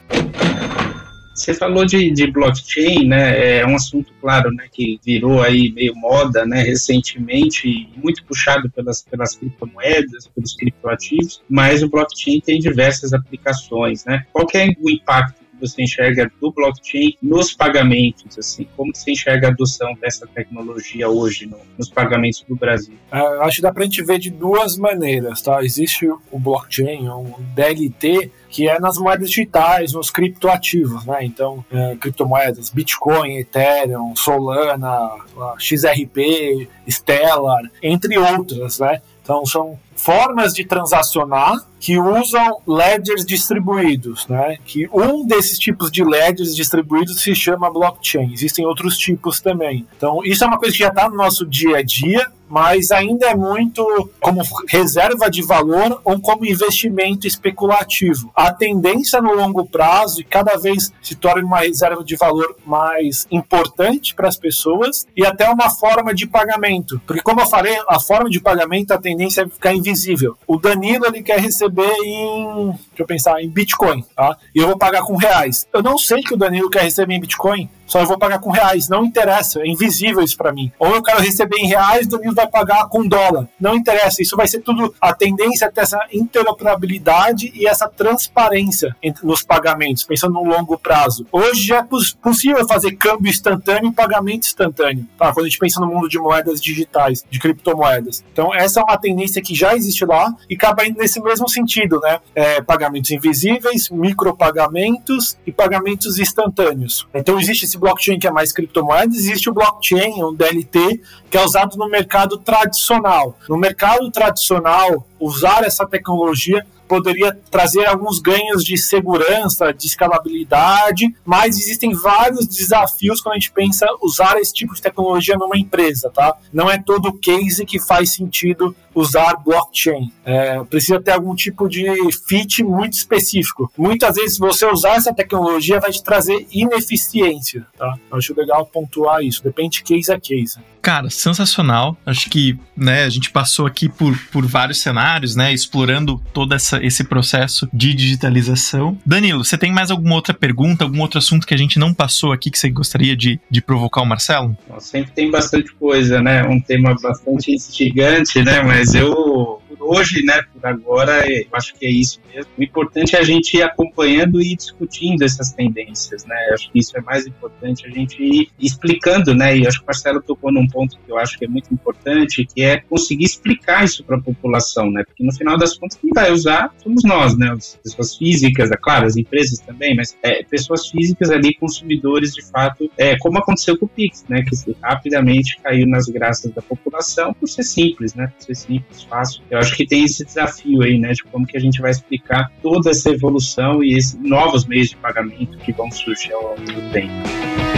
Você 1.36 1.52
falou 1.52 1.84
de, 1.84 2.10
de, 2.10 2.30
blockchain, 2.30 3.06
né? 3.06 3.58
É 3.58 3.66
um 3.66 3.76
assunto, 3.76 4.10
claro, 4.22 4.50
né, 4.52 4.64
que 4.72 4.98
virou 5.04 5.42
aí 5.42 5.70
meio 5.70 5.94
moda, 5.94 6.46
né, 6.46 6.62
recentemente, 6.62 7.90
muito 7.94 8.24
puxado 8.24 8.70
pelas, 8.70 9.02
pelas 9.02 9.36
criptomoedas, 9.36 10.28
pelos 10.34 10.54
criptoativos, 10.54 11.42
mas 11.46 11.82
o 11.82 11.90
blockchain 11.90 12.40
tem 12.40 12.58
diversas 12.58 13.12
aplicações, 13.12 14.06
né? 14.06 14.24
Qual 14.32 14.46
é 14.54 14.68
o 14.80 14.88
impacto 14.88 15.45
você 15.60 15.82
enxerga 15.82 16.30
do 16.40 16.52
blockchain 16.52 17.16
nos 17.22 17.52
pagamentos, 17.52 18.38
assim, 18.38 18.66
como 18.76 18.94
você 18.94 19.12
enxerga 19.12 19.48
a 19.48 19.50
adoção 19.50 19.94
dessa 20.00 20.26
tecnologia 20.26 21.08
hoje 21.08 21.46
no, 21.46 21.58
nos 21.78 21.88
pagamentos 21.88 22.44
do 22.48 22.56
Brasil? 22.56 22.94
É, 23.10 23.18
acho 23.44 23.56
que 23.56 23.62
dá 23.62 23.72
para 23.72 23.82
a 23.82 23.84
gente 23.84 24.02
ver 24.02 24.18
de 24.18 24.30
duas 24.30 24.76
maneiras, 24.76 25.42
tá? 25.42 25.62
Existe 25.62 26.06
o 26.08 26.38
blockchain, 26.38 27.08
o 27.08 27.34
DLT, 27.54 28.30
que 28.48 28.68
é 28.68 28.78
nas 28.78 28.98
moedas 28.98 29.28
digitais, 29.28 29.92
nos 29.92 30.10
criptoativos, 30.10 31.04
né? 31.04 31.18
Então, 31.22 31.64
é, 31.70 31.96
criptomoedas, 31.96 32.70
Bitcoin, 32.70 33.36
Ethereum, 33.38 34.14
Solana, 34.14 35.10
XRP, 35.58 36.68
Stellar, 36.88 37.70
entre 37.82 38.18
outras, 38.18 38.78
né? 38.78 39.00
Então, 39.26 39.44
são 39.44 39.76
formas 39.96 40.54
de 40.54 40.64
transacionar 40.64 41.66
que 41.80 41.98
usam 41.98 42.60
ledgers 42.64 43.26
distribuídos, 43.26 44.24
né? 44.28 44.56
Que 44.64 44.88
um 44.92 45.26
desses 45.26 45.58
tipos 45.58 45.90
de 45.90 46.04
ledgers 46.04 46.54
distribuídos 46.54 47.20
se 47.20 47.34
chama 47.34 47.68
blockchain. 47.68 48.32
Existem 48.32 48.64
outros 48.64 48.96
tipos 48.96 49.40
também. 49.40 49.84
Então, 49.96 50.20
isso 50.24 50.44
é 50.44 50.46
uma 50.46 50.58
coisa 50.58 50.72
que 50.72 50.82
já 50.84 50.90
está 50.90 51.08
no 51.08 51.16
nosso 51.16 51.44
dia 51.44 51.78
a 51.78 51.82
dia, 51.82 52.24
mas 52.48 52.90
ainda 52.90 53.26
é 53.26 53.34
muito 53.34 54.10
como 54.20 54.42
reserva 54.68 55.30
de 55.30 55.42
valor 55.42 56.00
ou 56.04 56.20
como 56.20 56.46
investimento 56.46 57.26
especulativo. 57.26 58.30
A 58.34 58.52
tendência 58.52 59.20
no 59.20 59.34
longo 59.34 59.66
prazo 59.66 60.20
e 60.20 60.24
cada 60.24 60.56
vez 60.56 60.92
se 61.02 61.14
torna 61.14 61.44
uma 61.44 61.60
reserva 61.60 62.04
de 62.04 62.16
valor 62.16 62.56
mais 62.64 63.26
importante 63.30 64.14
para 64.14 64.28
as 64.28 64.36
pessoas 64.36 65.06
e 65.16 65.24
até 65.24 65.48
uma 65.48 65.70
forma 65.70 66.14
de 66.14 66.26
pagamento. 66.26 67.00
Porque 67.06 67.22
como 67.22 67.40
eu 67.40 67.46
falei, 67.46 67.76
a 67.88 68.00
forma 68.00 68.30
de 68.30 68.40
pagamento 68.40 68.92
a 68.92 68.98
tendência 68.98 69.42
é 69.42 69.48
ficar 69.48 69.74
invisível. 69.74 70.36
O 70.46 70.58
Danilo 70.58 71.06
ele 71.06 71.22
quer 71.22 71.40
receber 71.40 71.92
em, 72.04 72.66
deixa 72.66 73.00
eu 73.00 73.06
pensar, 73.06 73.42
em 73.42 73.48
Bitcoin, 73.48 74.04
tá? 74.14 74.36
E 74.54 74.58
eu 74.58 74.66
vou 74.66 74.78
pagar 74.78 75.02
com 75.02 75.16
reais. 75.16 75.66
Eu 75.72 75.82
não 75.82 75.98
sei 75.98 76.22
que 76.22 76.34
o 76.34 76.36
Danilo 76.36 76.70
quer 76.70 76.82
receber 76.82 77.14
em 77.14 77.20
Bitcoin, 77.20 77.68
só 77.86 78.00
eu 78.00 78.06
vou 78.06 78.18
pagar 78.18 78.40
com 78.40 78.50
reais. 78.50 78.88
Não 78.88 79.04
interessa, 79.04 79.60
é 79.60 79.66
invisível 79.66 80.22
isso 80.22 80.36
para 80.36 80.52
mim. 80.52 80.72
Ou 80.78 80.94
eu 80.94 81.02
quero 81.02 81.20
receber 81.20 81.56
em 81.58 81.66
reais, 81.66 82.06
Danilo 82.06 82.34
vai 82.36 82.46
pagar 82.46 82.88
com 82.88 83.06
dólar. 83.06 83.48
Não 83.58 83.74
interessa, 83.74 84.22
isso 84.22 84.36
vai 84.36 84.46
ser 84.46 84.60
tudo. 84.60 84.94
A 85.00 85.12
tendência 85.12 85.66
é 85.66 85.70
ter 85.70 85.80
essa 85.80 85.98
interoperabilidade 86.12 87.50
e 87.54 87.66
essa 87.66 87.88
transparência 87.88 88.94
nos 89.22 89.42
pagamentos, 89.42 90.04
pensando 90.04 90.34
no 90.34 90.44
longo 90.44 90.78
prazo. 90.78 91.26
Hoje 91.32 91.72
é 91.72 91.82
possível 91.82 92.66
fazer 92.66 92.92
câmbio 92.96 93.30
instantâneo 93.30 93.90
e 93.90 93.92
pagamento 93.92 94.46
instantâneo, 94.46 95.06
tá? 95.18 95.32
Quando 95.32 95.46
a 95.46 95.48
gente 95.48 95.58
pensa 95.58 95.80
no 95.80 95.86
mundo 95.86 96.08
de 96.08 96.18
moedas 96.18 96.60
digitais, 96.60 97.24
de 97.28 97.38
criptomoedas. 97.38 98.24
Então, 98.32 98.54
essa 98.54 98.80
é 98.80 98.82
uma 98.82 98.98
tendência 98.98 99.40
que 99.40 99.54
já 99.54 99.74
existe 99.74 100.04
lá 100.04 100.34
e 100.48 100.54
acaba 100.54 100.86
indo 100.86 100.98
nesse 100.98 101.20
mesmo 101.22 101.48
sentido, 101.48 102.00
né? 102.00 102.20
É, 102.34 102.60
pagamentos 102.60 103.10
invisíveis, 103.10 103.88
micropagamentos 103.88 105.38
e 105.46 105.52
pagamentos 105.52 106.18
instantâneos. 106.18 107.06
Então, 107.14 107.38
existe 107.38 107.64
esse 107.64 107.78
blockchain 107.78 108.18
que 108.18 108.26
é 108.26 108.30
mais 108.30 108.52
criptomoedas, 108.52 109.16
existe 109.16 109.48
o 109.48 109.52
blockchain, 109.52 110.22
um 110.22 110.34
DLT, 110.34 111.00
que 111.30 111.36
é 111.36 111.44
usado 111.44 111.76
no 111.76 111.88
mercado 111.88 112.25
tradicional. 112.38 113.38
No 113.48 113.56
mercado 113.56 114.10
tradicional, 114.10 115.06
usar 115.20 115.64
essa 115.64 115.86
tecnologia 115.86 116.66
poderia 116.86 117.36
trazer 117.50 117.84
alguns 117.86 118.20
ganhos 118.20 118.64
de 118.64 118.76
segurança, 118.78 119.72
de 119.72 119.86
escalabilidade, 119.86 121.14
mas 121.24 121.58
existem 121.58 121.92
vários 121.92 122.46
desafios 122.46 123.20
quando 123.20 123.34
a 123.34 123.38
gente 123.38 123.52
pensa 123.52 123.86
usar 124.00 124.38
esse 124.38 124.52
tipo 124.52 124.74
de 124.74 124.80
tecnologia 124.80 125.36
numa 125.36 125.58
empresa, 125.58 126.10
tá? 126.10 126.36
Não 126.52 126.70
é 126.70 126.78
todo 126.78 127.18
case 127.18 127.66
que 127.66 127.80
faz 127.80 128.10
sentido 128.10 128.74
usar 128.96 129.36
blockchain. 129.44 130.10
É, 130.24 130.64
precisa 130.64 131.00
ter 131.00 131.12
algum 131.12 131.34
tipo 131.34 131.68
de 131.68 131.84
fit 132.26 132.64
muito 132.64 132.94
específico. 132.94 133.70
Muitas 133.76 134.16
vezes 134.16 134.38
você 134.38 134.64
usar 134.66 134.94
essa 134.94 135.12
tecnologia 135.12 135.78
vai 135.78 135.90
te 135.90 136.02
trazer 136.02 136.46
ineficiência, 136.50 137.66
tá? 137.76 137.94
Eu 138.10 138.16
acho 138.16 138.34
legal 138.34 138.64
pontuar 138.66 139.22
isso. 139.22 139.44
Depende 139.44 139.76
de 139.76 139.82
case 139.84 140.10
a 140.10 140.18
case. 140.18 140.58
Cara, 140.80 141.10
sensacional. 141.10 141.96
Acho 142.06 142.30
que 142.30 142.56
né, 142.76 143.02
a 143.02 143.08
gente 143.08 143.30
passou 143.30 143.66
aqui 143.66 143.88
por, 143.88 144.16
por 144.30 144.46
vários 144.46 144.78
cenários, 144.78 145.34
né? 145.34 145.52
Explorando 145.52 146.22
todo 146.32 146.54
essa, 146.54 146.82
esse 146.84 147.02
processo 147.02 147.68
de 147.72 147.92
digitalização. 147.92 148.96
Danilo, 149.04 149.44
você 149.44 149.58
tem 149.58 149.72
mais 149.72 149.90
alguma 149.90 150.14
outra 150.14 150.32
pergunta, 150.32 150.84
algum 150.84 151.00
outro 151.00 151.18
assunto 151.18 151.44
que 151.44 151.52
a 151.52 151.56
gente 151.56 151.76
não 151.76 151.92
passou 151.92 152.32
aqui 152.32 152.52
que 152.52 152.58
você 152.58 152.70
gostaria 152.70 153.16
de, 153.16 153.40
de 153.50 153.60
provocar 153.60 154.00
o 154.00 154.06
Marcelo? 154.06 154.56
Sempre 154.78 155.10
tem 155.10 155.28
bastante 155.28 155.74
coisa, 155.74 156.22
né? 156.22 156.46
Um 156.46 156.60
tema 156.60 156.94
bastante 157.02 157.52
instigante, 157.52 158.40
né? 158.44 158.62
Mas 158.62 158.85
eu 158.94 159.60
hoje, 159.86 160.24
né, 160.24 160.42
por 160.52 160.66
agora, 160.66 161.30
eu 161.30 161.46
acho 161.52 161.74
que 161.74 161.86
é 161.86 161.90
isso 161.90 162.20
mesmo. 162.32 162.50
O 162.58 162.62
importante 162.62 163.16
é 163.16 163.18
a 163.20 163.22
gente 163.22 163.56
ir 163.56 163.62
acompanhando 163.62 164.40
e 164.40 164.54
discutindo 164.56 165.22
essas 165.22 165.52
tendências, 165.52 166.24
né? 166.24 166.36
Eu 166.48 166.54
acho 166.54 166.70
que 166.70 166.78
isso 166.78 166.96
é 166.96 167.00
mais 167.00 167.26
importante 167.26 167.86
a 167.86 167.90
gente 167.90 168.22
ir 168.22 168.48
explicando, 168.58 169.34
né? 169.34 169.56
E 169.56 169.66
acho 169.66 169.78
que 169.78 169.84
o 169.84 169.86
Marcelo 169.86 170.22
tocou 170.22 170.52
num 170.52 170.66
ponto 170.66 170.98
que 170.98 171.10
eu 171.10 171.18
acho 171.18 171.38
que 171.38 171.44
é 171.44 171.48
muito 171.48 171.72
importante, 171.72 172.46
que 172.46 172.62
é 172.62 172.78
conseguir 172.80 173.24
explicar 173.24 173.84
isso 173.84 174.04
para 174.04 174.16
a 174.16 174.20
população, 174.20 174.90
né? 174.90 175.04
Porque 175.04 175.24
no 175.24 175.32
final 175.34 175.56
das 175.56 175.76
contas, 175.76 175.98
quem 175.98 176.10
vai 176.14 176.32
usar 176.32 176.74
somos 176.82 177.02
nós, 177.04 177.36
né? 177.36 177.50
As 177.52 177.76
pessoas 177.82 178.16
físicas, 178.16 178.70
é 178.70 178.76
claro, 178.76 179.06
as 179.06 179.16
empresas 179.16 179.58
também, 179.60 179.94
mas 179.94 180.16
é, 180.22 180.42
pessoas 180.42 180.88
físicas 180.88 181.30
ali, 181.30 181.54
consumidores 181.54 182.32
de 182.34 182.44
fato, 182.44 182.90
é, 182.96 183.16
como 183.18 183.38
aconteceu 183.38 183.78
com 183.78 183.86
o 183.86 183.88
Pix, 183.88 184.24
né? 184.28 184.42
Que 184.42 184.76
rapidamente 184.82 185.58
caiu 185.62 185.86
nas 185.86 186.06
graças 186.06 186.52
da 186.52 186.62
população 186.62 187.32
por 187.34 187.48
ser 187.48 187.62
simples, 187.62 188.14
né? 188.14 188.32
Por 188.36 188.44
ser 188.44 188.54
simples, 188.54 189.02
fácil. 189.04 189.42
Eu 189.50 189.58
acho 189.58 189.75
que 189.76 189.86
tem 189.86 190.04
esse 190.04 190.24
desafio 190.24 190.82
aí, 190.82 190.98
né, 190.98 191.12
de 191.12 191.22
como 191.24 191.46
que 191.46 191.56
a 191.56 191.60
gente 191.60 191.80
vai 191.80 191.90
explicar 191.90 192.50
toda 192.62 192.90
essa 192.90 193.10
evolução 193.10 193.84
e 193.84 193.94
esses 193.94 194.18
novos 194.18 194.64
meios 194.64 194.88
de 194.88 194.96
pagamento 194.96 195.58
que 195.58 195.72
vão 195.72 195.90
surgir 195.90 196.32
ao 196.32 196.42
longo 196.42 196.64
do 196.64 196.90
tempo. 196.90 197.75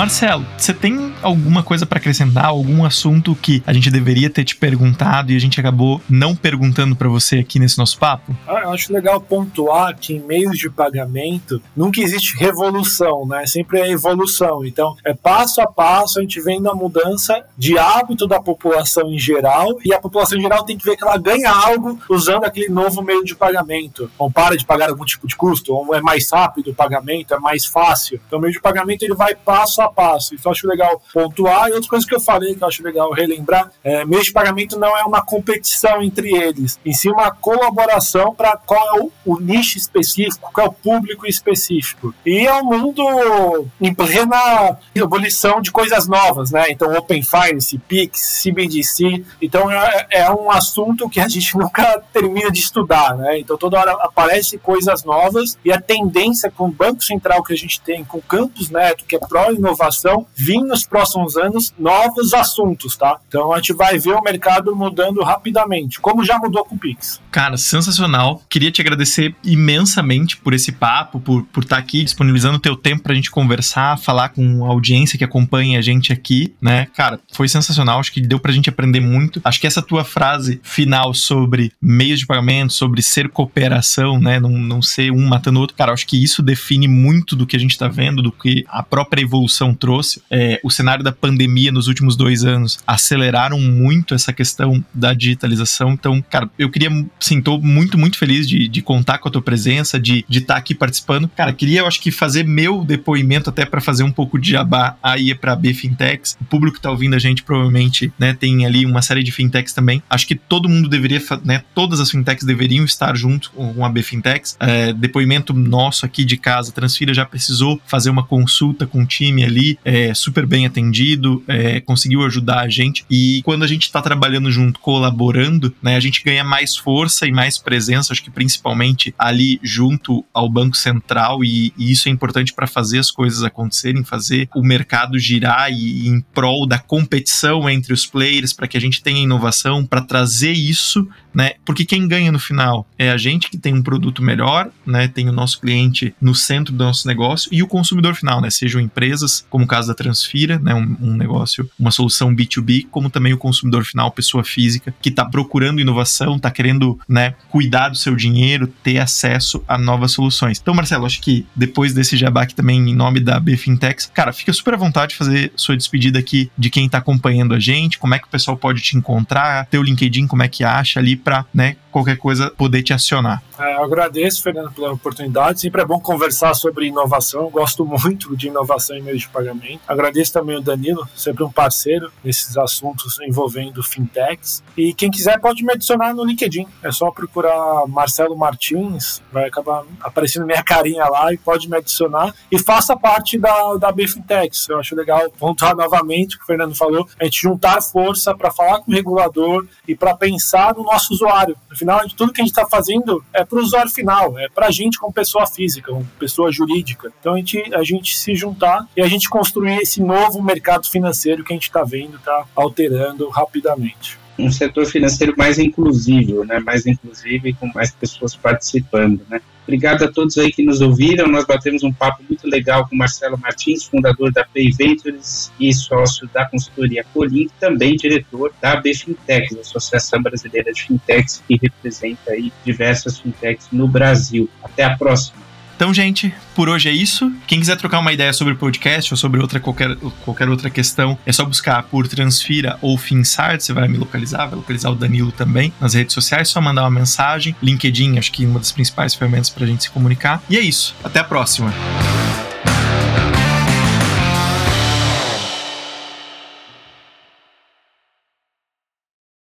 Marcelo, 0.00 0.46
você 0.56 0.72
tem 0.72 1.12
alguma 1.20 1.62
coisa 1.62 1.84
para 1.84 1.98
acrescentar, 1.98 2.46
algum 2.46 2.86
assunto 2.86 3.34
que 3.34 3.62
a 3.66 3.72
gente 3.74 3.90
deveria 3.90 4.30
ter 4.30 4.44
te 4.44 4.56
perguntado 4.56 5.30
e 5.30 5.36
a 5.36 5.38
gente 5.38 5.60
acabou 5.60 6.00
não 6.08 6.34
perguntando 6.34 6.96
para 6.96 7.06
você 7.06 7.40
aqui 7.40 7.58
nesse 7.58 7.76
nosso 7.76 7.98
papo? 7.98 8.34
Ah, 8.48 8.60
eu 8.62 8.70
acho 8.70 8.90
legal 8.94 9.20
pontuar 9.20 9.94
que 9.94 10.14
em 10.14 10.20
meios 10.20 10.56
de 10.56 10.70
pagamento 10.70 11.60
nunca 11.76 12.00
existe 12.00 12.34
revolução, 12.34 13.26
né? 13.26 13.44
Sempre 13.44 13.78
é 13.78 13.90
evolução. 13.90 14.64
Então, 14.64 14.96
é 15.04 15.12
passo 15.12 15.60
a 15.60 15.66
passo 15.66 16.18
a 16.18 16.22
gente 16.22 16.40
vendo 16.40 16.70
a 16.70 16.74
mudança 16.74 17.44
de 17.58 17.76
hábito 17.76 18.26
da 18.26 18.40
população 18.40 19.12
em 19.12 19.18
geral 19.18 19.78
e 19.84 19.92
a 19.92 20.00
população 20.00 20.38
em 20.38 20.42
geral 20.42 20.64
tem 20.64 20.78
que 20.78 20.84
ver 20.86 20.96
que 20.96 21.04
ela 21.04 21.18
ganha 21.18 21.50
algo 21.50 21.98
usando 22.08 22.44
aquele 22.44 22.70
novo 22.70 23.02
meio 23.02 23.22
de 23.22 23.34
pagamento. 23.34 24.10
Ou 24.16 24.30
para 24.30 24.56
de 24.56 24.64
pagar 24.64 24.88
algum 24.88 25.04
tipo 25.04 25.26
de 25.26 25.36
custo, 25.36 25.74
ou 25.74 25.94
é 25.94 26.00
mais 26.00 26.30
rápido 26.32 26.70
o 26.70 26.74
pagamento, 26.74 27.34
é 27.34 27.38
mais 27.38 27.66
fácil. 27.66 28.18
Então, 28.26 28.38
o 28.38 28.42
meio 28.42 28.54
de 28.54 28.62
pagamento 28.62 29.02
ele 29.02 29.14
vai 29.14 29.34
passo 29.34 29.82
a 29.82 29.89
passo. 29.90 30.34
Eu 30.34 30.50
acho 30.50 30.66
legal 30.66 31.00
pontuar. 31.12 31.68
E 31.68 31.72
outras 31.72 31.88
coisas 31.88 32.08
que 32.08 32.14
eu 32.14 32.20
falei 32.20 32.54
que 32.54 32.62
eu 32.62 32.68
acho 32.68 32.82
legal 32.82 33.12
relembrar: 33.12 33.70
é, 33.82 34.04
meio 34.04 34.22
de 34.22 34.32
pagamento 34.32 34.78
não 34.78 34.96
é 34.96 35.02
uma 35.04 35.22
competição 35.22 36.02
entre 36.02 36.34
eles, 36.34 36.78
em 36.84 36.92
si 36.92 37.10
uma 37.10 37.30
colaboração 37.30 38.34
para 38.34 38.56
qual 38.56 38.96
é 38.96 39.00
o, 39.00 39.12
o, 39.24 39.40
nicho 39.40 39.76
específico, 39.76 40.50
qual 40.52 40.66
é 40.66 40.70
o 40.70 40.72
público 40.72 41.26
específico. 41.26 42.14
E 42.24 42.46
é 42.46 42.54
um 42.54 42.64
mundo 42.64 43.66
em 43.80 43.94
plena 43.94 44.78
evolução 44.94 45.60
de 45.60 45.70
coisas 45.70 46.06
novas, 46.06 46.50
né? 46.50 46.66
Então, 46.70 46.92
Open 46.94 47.22
Finance, 47.22 47.78
Pix, 47.78 48.42
CBDC. 48.42 49.24
Então, 49.40 49.70
é, 49.70 50.06
é 50.10 50.30
um 50.30 50.50
assunto 50.50 51.08
que 51.08 51.20
a 51.20 51.28
gente 51.28 51.56
nunca 51.58 52.02
termina 52.12 52.50
de 52.50 52.60
estudar, 52.60 53.16
né? 53.16 53.38
Então, 53.38 53.56
toda 53.56 53.78
hora 53.78 53.92
aparece 53.92 54.58
coisas 54.58 55.04
novas 55.04 55.58
e 55.64 55.72
a 55.72 55.80
tendência 55.80 56.50
com 56.50 56.66
o 56.66 56.72
Banco 56.72 57.02
Central 57.02 57.42
que 57.42 57.52
a 57.52 57.56
gente 57.56 57.80
tem, 57.80 58.04
com 58.04 58.18
o 58.18 58.22
Campus 58.22 58.70
Neto, 58.70 59.04
que 59.04 59.16
é 59.16 59.18
pró-inovação, 59.18 59.79
inovação, 59.80 60.26
vir 60.36 60.60
nos 60.60 60.84
próximos 60.84 61.36
anos 61.36 61.72
novos 61.78 62.34
assuntos, 62.34 62.96
tá? 62.96 63.18
Então 63.26 63.52
a 63.52 63.56
gente 63.56 63.72
vai 63.72 63.98
ver 63.98 64.14
o 64.14 64.22
mercado 64.22 64.76
mudando 64.76 65.22
rapidamente, 65.22 65.98
como 66.00 66.24
já 66.24 66.38
mudou 66.38 66.64
com 66.64 66.74
o 66.74 66.78
Pix. 66.78 67.20
Cara, 67.30 67.56
sensacional. 67.56 68.42
Queria 68.48 68.70
te 68.70 68.80
agradecer 68.80 69.34
imensamente 69.42 70.36
por 70.36 70.52
esse 70.52 70.72
papo, 70.72 71.18
por, 71.20 71.44
por 71.44 71.62
estar 71.62 71.76
tá 71.76 71.82
aqui 71.82 72.04
disponibilizando 72.04 72.56
o 72.56 72.60
teu 72.60 72.76
tempo 72.76 73.02
pra 73.02 73.14
gente 73.14 73.30
conversar, 73.30 73.98
falar 73.98 74.30
com 74.30 74.64
a 74.64 74.68
audiência 74.68 75.18
que 75.18 75.24
acompanha 75.24 75.78
a 75.78 75.82
gente 75.82 76.12
aqui, 76.12 76.54
né? 76.60 76.86
Cara, 76.94 77.20
foi 77.32 77.48
sensacional. 77.48 78.00
Acho 78.00 78.12
que 78.12 78.20
deu 78.20 78.38
pra 78.38 78.52
gente 78.52 78.68
aprender 78.68 79.00
muito. 79.00 79.40
Acho 79.44 79.60
que 79.60 79.66
essa 79.66 79.82
tua 79.82 80.04
frase 80.04 80.60
final 80.62 81.14
sobre 81.14 81.72
meios 81.80 82.20
de 82.20 82.26
pagamento, 82.26 82.72
sobre 82.72 83.02
ser 83.02 83.28
cooperação, 83.28 84.18
né? 84.18 84.38
Não, 84.38 84.50
não 84.50 84.82
ser 84.82 85.10
um 85.10 85.26
matando 85.26 85.58
o 85.58 85.62
outro. 85.62 85.76
Cara, 85.76 85.92
acho 85.92 86.06
que 86.06 86.22
isso 86.22 86.42
define 86.42 86.88
muito 86.88 87.34
do 87.34 87.46
que 87.46 87.56
a 87.56 87.60
gente 87.60 87.78
tá 87.78 87.88
vendo, 87.88 88.22
do 88.22 88.32
que 88.32 88.64
a 88.68 88.82
própria 88.82 89.22
evolução 89.22 89.69
trouxe. 89.74 90.22
É, 90.30 90.60
o 90.62 90.70
cenário 90.70 91.04
da 91.04 91.12
pandemia 91.12 91.72
nos 91.72 91.88
últimos 91.88 92.16
dois 92.16 92.44
anos 92.44 92.78
aceleraram 92.86 93.60
muito 93.60 94.14
essa 94.14 94.32
questão 94.32 94.84
da 94.92 95.12
digitalização. 95.12 95.92
Então, 95.92 96.22
cara, 96.22 96.48
eu 96.58 96.70
queria, 96.70 96.90
sim, 97.18 97.40
tô 97.40 97.58
muito, 97.58 97.98
muito 97.98 98.18
feliz 98.18 98.48
de, 98.48 98.68
de 98.68 98.82
contar 98.82 99.18
com 99.18 99.28
a 99.28 99.32
tua 99.32 99.42
presença, 99.42 99.98
de 99.98 100.24
estar 100.28 100.54
tá 100.54 100.56
aqui 100.56 100.74
participando. 100.74 101.28
Cara, 101.36 101.52
queria, 101.52 101.80
eu 101.80 101.86
acho 101.86 102.00
que 102.00 102.10
fazer 102.10 102.44
meu 102.44 102.84
depoimento 102.84 103.50
até 103.50 103.64
para 103.64 103.80
fazer 103.80 104.02
um 104.02 104.12
pouco 104.12 104.38
de 104.38 104.50
jabá 104.52 104.96
aí 105.02 105.34
para 105.34 105.56
B 105.56 105.72
Fintechs. 105.74 106.36
O 106.40 106.44
público 106.44 106.76
que 106.76 106.82
tá 106.82 106.90
ouvindo 106.90 107.14
a 107.14 107.18
gente 107.18 107.42
provavelmente, 107.42 108.12
né, 108.18 108.34
tem 108.34 108.64
ali 108.66 108.84
uma 108.84 109.02
série 109.02 109.22
de 109.22 109.32
fintechs 109.32 109.72
também. 109.72 110.02
Acho 110.08 110.26
que 110.26 110.34
todo 110.34 110.68
mundo 110.68 110.88
deveria, 110.88 111.20
né, 111.44 111.62
todas 111.74 112.00
as 112.00 112.10
fintechs 112.10 112.44
deveriam 112.44 112.84
estar 112.84 113.16
junto 113.16 113.50
com 113.52 113.84
a 113.84 113.88
B 113.88 114.02
Fintechs. 114.02 114.56
É, 114.60 114.92
depoimento 114.92 115.52
nosso 115.52 116.06
aqui 116.06 116.24
de 116.24 116.36
casa, 116.36 116.72
Transfira 116.72 117.12
já 117.12 117.24
precisou 117.24 117.80
fazer 117.86 118.10
uma 118.10 118.24
consulta 118.24 118.86
com 118.86 119.02
o 119.02 119.06
time 119.06 119.44
ali, 119.44 119.59
é, 119.84 120.12
super 120.14 120.46
bem 120.46 120.66
atendido, 120.66 121.42
é, 121.46 121.80
conseguiu 121.80 122.24
ajudar 122.24 122.60
a 122.60 122.68
gente. 122.68 123.04
E 123.10 123.42
quando 123.44 123.62
a 123.62 123.66
gente 123.66 123.84
está 123.84 124.00
trabalhando 124.02 124.50
junto, 124.50 124.80
colaborando, 124.80 125.74
né, 125.82 125.96
a 125.96 126.00
gente 126.00 126.22
ganha 126.22 126.44
mais 126.44 126.76
força 126.76 127.26
e 127.26 127.32
mais 127.32 127.58
presença, 127.58 128.12
acho 128.12 128.22
que 128.22 128.30
principalmente 128.30 129.14
ali 129.18 129.60
junto 129.62 130.24
ao 130.32 130.48
Banco 130.48 130.76
Central, 130.76 131.44
e, 131.44 131.72
e 131.76 131.90
isso 131.90 132.08
é 132.08 132.12
importante 132.12 132.52
para 132.52 132.66
fazer 132.66 132.98
as 132.98 133.10
coisas 133.10 133.42
acontecerem, 133.42 134.04
fazer 134.04 134.48
o 134.54 134.62
mercado 134.62 135.18
girar 135.18 135.70
e, 135.70 136.04
e 136.04 136.08
em 136.08 136.20
prol 136.20 136.66
da 136.66 136.78
competição 136.78 137.68
entre 137.68 137.92
os 137.92 138.06
players, 138.06 138.52
para 138.52 138.68
que 138.68 138.76
a 138.76 138.80
gente 138.80 139.02
tenha 139.02 139.22
inovação, 139.22 139.84
para 139.84 140.00
trazer 140.00 140.52
isso 140.52 141.08
né? 141.34 141.52
Porque 141.64 141.84
quem 141.84 142.06
ganha 142.08 142.32
no 142.32 142.38
final 142.38 142.86
é 143.00 143.10
a 143.10 143.16
gente 143.16 143.48
que 143.48 143.56
tem 143.56 143.72
um 143.72 143.82
produto 143.82 144.22
melhor, 144.22 144.68
né? 144.84 145.08
Tem 145.08 145.26
o 145.26 145.32
nosso 145.32 145.58
cliente 145.58 146.14
no 146.20 146.34
centro 146.34 146.74
do 146.74 146.84
nosso 146.84 147.08
negócio 147.08 147.48
e 147.50 147.62
o 147.62 147.66
consumidor 147.66 148.14
final, 148.14 148.42
né? 148.42 148.50
Sejam 148.50 148.78
empresas, 148.78 149.42
como 149.48 149.64
o 149.64 149.66
caso 149.66 149.88
da 149.88 149.94
Transfira, 149.94 150.58
né? 150.58 150.74
Um, 150.74 150.96
um 151.00 151.16
negócio, 151.16 151.68
uma 151.78 151.90
solução 151.90 152.36
B2B, 152.36 152.88
como 152.90 153.08
também 153.08 153.32
o 153.32 153.38
consumidor 153.38 153.86
final, 153.86 154.10
pessoa 154.10 154.44
física, 154.44 154.94
que 155.00 155.08
está 155.08 155.24
procurando 155.24 155.80
inovação, 155.80 156.36
está 156.36 156.50
querendo, 156.50 157.00
né? 157.08 157.32
Cuidar 157.48 157.88
do 157.88 157.96
seu 157.96 158.14
dinheiro, 158.14 158.66
ter 158.66 158.98
acesso 158.98 159.64
a 159.66 159.78
novas 159.78 160.12
soluções. 160.12 160.58
Então, 160.60 160.74
Marcelo, 160.74 161.06
acho 161.06 161.22
que 161.22 161.46
depois 161.56 161.94
desse 161.94 162.18
jabá 162.18 162.42
aqui 162.42 162.54
também 162.54 162.90
em 162.90 162.94
nome 162.94 163.18
da 163.18 163.40
BFintex, 163.40 164.10
cara, 164.12 164.30
fica 164.30 164.52
super 164.52 164.74
à 164.74 164.76
vontade 164.76 165.12
de 165.12 165.16
fazer 165.16 165.50
sua 165.56 165.74
despedida 165.74 166.18
aqui 166.18 166.50
de 166.58 166.68
quem 166.68 166.84
está 166.84 166.98
acompanhando 166.98 167.54
a 167.54 167.58
gente, 167.58 167.98
como 167.98 168.14
é 168.14 168.18
que 168.18 168.26
o 168.26 168.30
pessoal 168.30 168.58
pode 168.58 168.82
te 168.82 168.94
encontrar, 168.94 169.64
teu 169.70 169.82
LinkedIn, 169.82 170.26
como 170.26 170.42
é 170.42 170.48
que 170.48 170.62
acha 170.62 171.00
ali 171.00 171.16
para 171.16 171.46
né, 171.54 171.76
qualquer 171.90 172.16
coisa 172.16 172.50
poder 172.50 172.82
te 172.82 172.89
acionar. 172.92 173.42
É, 173.58 173.76
eu 173.76 173.84
agradeço, 173.84 174.42
Fernando, 174.42 174.72
pela 174.72 174.92
oportunidade. 174.92 175.60
Sempre 175.60 175.82
é 175.82 175.84
bom 175.84 176.00
conversar 176.00 176.54
sobre 176.54 176.86
inovação. 176.86 177.42
Eu 177.42 177.50
gosto 177.50 177.84
muito 177.84 178.36
de 178.36 178.48
inovação 178.48 178.96
em 178.96 179.02
meios 179.02 179.22
de 179.22 179.28
pagamento. 179.28 179.80
Agradeço 179.86 180.32
também 180.32 180.56
o 180.56 180.60
Danilo, 180.60 181.06
sempre 181.14 181.44
um 181.44 181.50
parceiro 181.50 182.10
nesses 182.24 182.56
assuntos 182.56 183.18
envolvendo 183.20 183.82
fintechs. 183.82 184.62
E 184.80 184.94
quem 184.94 185.10
quiser 185.10 185.38
pode 185.38 185.62
me 185.62 185.74
adicionar 185.74 186.14
no 186.14 186.24
LinkedIn. 186.24 186.66
É 186.82 186.90
só 186.90 187.10
procurar 187.10 187.86
Marcelo 187.86 188.34
Martins, 188.34 189.20
vai 189.30 189.46
acabar 189.46 189.84
aparecendo 190.00 190.46
minha 190.46 190.62
carinha 190.62 191.04
lá 191.04 191.30
e 191.34 191.36
pode 191.36 191.68
me 191.68 191.76
adicionar. 191.76 192.34
E 192.50 192.58
faça 192.58 192.96
parte 192.96 193.38
da, 193.38 193.74
da 193.74 193.92
BFintechs. 193.92 194.70
Eu 194.70 194.78
acho 194.78 194.96
legal 194.96 195.30
pontuar 195.38 195.76
novamente 195.76 196.36
o 196.36 196.38
que 196.38 196.44
o 196.44 196.46
Fernando 196.46 196.74
falou, 196.74 197.06
a 197.20 197.24
gente 197.24 197.42
juntar 197.42 197.82
força 197.82 198.34
para 198.34 198.50
falar 198.50 198.80
com 198.80 198.90
o 198.90 198.94
regulador 198.94 199.68
e 199.86 199.94
para 199.94 200.16
pensar 200.16 200.74
no 200.74 200.82
nosso 200.82 201.12
usuário. 201.12 201.54
No 201.68 201.76
final, 201.76 202.00
tudo 202.16 202.32
que 202.32 202.40
a 202.40 202.44
gente 202.44 202.56
está 202.56 202.66
fazendo 202.66 203.22
é 203.34 203.44
para 203.44 203.58
o 203.58 203.62
usuário 203.62 203.90
final, 203.90 204.38
é 204.38 204.48
para 204.48 204.68
a 204.68 204.70
gente 204.70 204.98
como 204.98 205.12
pessoa 205.12 205.46
física, 205.46 205.92
como 205.92 206.06
pessoa 206.18 206.50
jurídica. 206.50 207.12
Então 207.20 207.34
a 207.34 207.36
gente, 207.36 207.74
a 207.74 207.82
gente 207.82 208.16
se 208.16 208.34
juntar 208.34 208.88
e 208.96 209.02
a 209.02 209.08
gente 209.08 209.28
construir 209.28 209.76
esse 209.76 210.00
novo 210.02 210.42
mercado 210.42 210.88
financeiro 210.88 211.44
que 211.44 211.52
a 211.52 211.56
gente 211.56 211.64
está 211.64 211.84
vendo, 211.84 212.16
está 212.16 212.46
alterando 212.56 213.28
rapidamente 213.28 214.18
um 214.38 214.50
setor 214.50 214.86
financeiro 214.86 215.34
mais 215.36 215.58
inclusivo, 215.58 216.44
né? 216.44 216.58
mais 216.60 216.86
inclusivo 216.86 217.48
e 217.48 217.54
com 217.54 217.70
mais 217.74 217.90
pessoas 217.90 218.34
participando. 218.34 219.20
Né? 219.28 219.40
Obrigado 219.64 220.04
a 220.04 220.10
todos 220.10 220.36
aí 220.38 220.50
que 220.50 220.64
nos 220.64 220.80
ouviram. 220.80 221.28
Nós 221.28 221.44
batemos 221.44 221.82
um 221.82 221.92
papo 221.92 222.24
muito 222.28 222.46
legal 222.48 222.88
com 222.88 222.96
Marcelo 222.96 223.38
Martins, 223.38 223.84
fundador 223.84 224.32
da 224.32 224.44
Pay 224.44 224.72
Ventures 224.72 225.52
e 225.60 225.72
sócio 225.72 226.28
da 226.32 226.44
consultoria 226.44 227.04
Colim, 227.12 227.48
também 227.60 227.94
diretor 227.94 228.52
da 228.60 228.76
B 228.76 228.94
Fintechs, 228.94 229.56
Associação 229.58 230.22
Brasileira 230.22 230.72
de 230.72 230.82
Fintechs, 230.82 231.42
que 231.46 231.58
representa 231.60 232.32
aí 232.32 232.52
diversas 232.64 233.18
fintechs 233.18 233.68
no 233.70 233.86
Brasil. 233.86 234.48
Até 234.62 234.84
a 234.84 234.96
próxima. 234.96 235.49
Então, 235.80 235.94
gente, 235.94 236.30
por 236.54 236.68
hoje 236.68 236.90
é 236.90 236.92
isso. 236.92 237.32
Quem 237.46 237.58
quiser 237.58 237.74
trocar 237.74 238.00
uma 238.00 238.12
ideia 238.12 238.34
sobre 238.34 238.52
o 238.52 238.56
podcast 238.56 239.14
ou 239.14 239.16
sobre 239.16 239.40
outra 239.40 239.58
qualquer, 239.58 239.96
qualquer 240.26 240.46
outra 240.46 240.68
questão, 240.68 241.18
é 241.24 241.32
só 241.32 241.42
buscar 241.42 241.84
por 241.84 242.06
Transfira 242.06 242.76
ou 242.82 242.98
Finsart, 242.98 243.62
você 243.62 243.72
vai 243.72 243.88
me 243.88 243.96
localizar, 243.96 244.44
vai 244.44 244.56
localizar 244.56 244.90
o 244.90 244.94
Danilo 244.94 245.32
também 245.32 245.72
nas 245.80 245.94
redes 245.94 246.12
sociais, 246.12 246.50
é 246.50 246.52
só 246.52 246.60
mandar 246.60 246.82
uma 246.82 246.90
mensagem. 246.90 247.56
LinkedIn, 247.62 248.18
acho 248.18 248.30
que 248.30 248.44
uma 248.44 248.58
das 248.58 248.72
principais 248.72 249.14
ferramentas 249.14 249.48
para 249.48 249.64
a 249.64 249.66
gente 249.66 249.84
se 249.84 249.90
comunicar. 249.90 250.42
E 250.50 250.58
é 250.58 250.60
isso. 250.60 250.94
Até 251.02 251.20
a 251.20 251.24
próxima. 251.24 251.72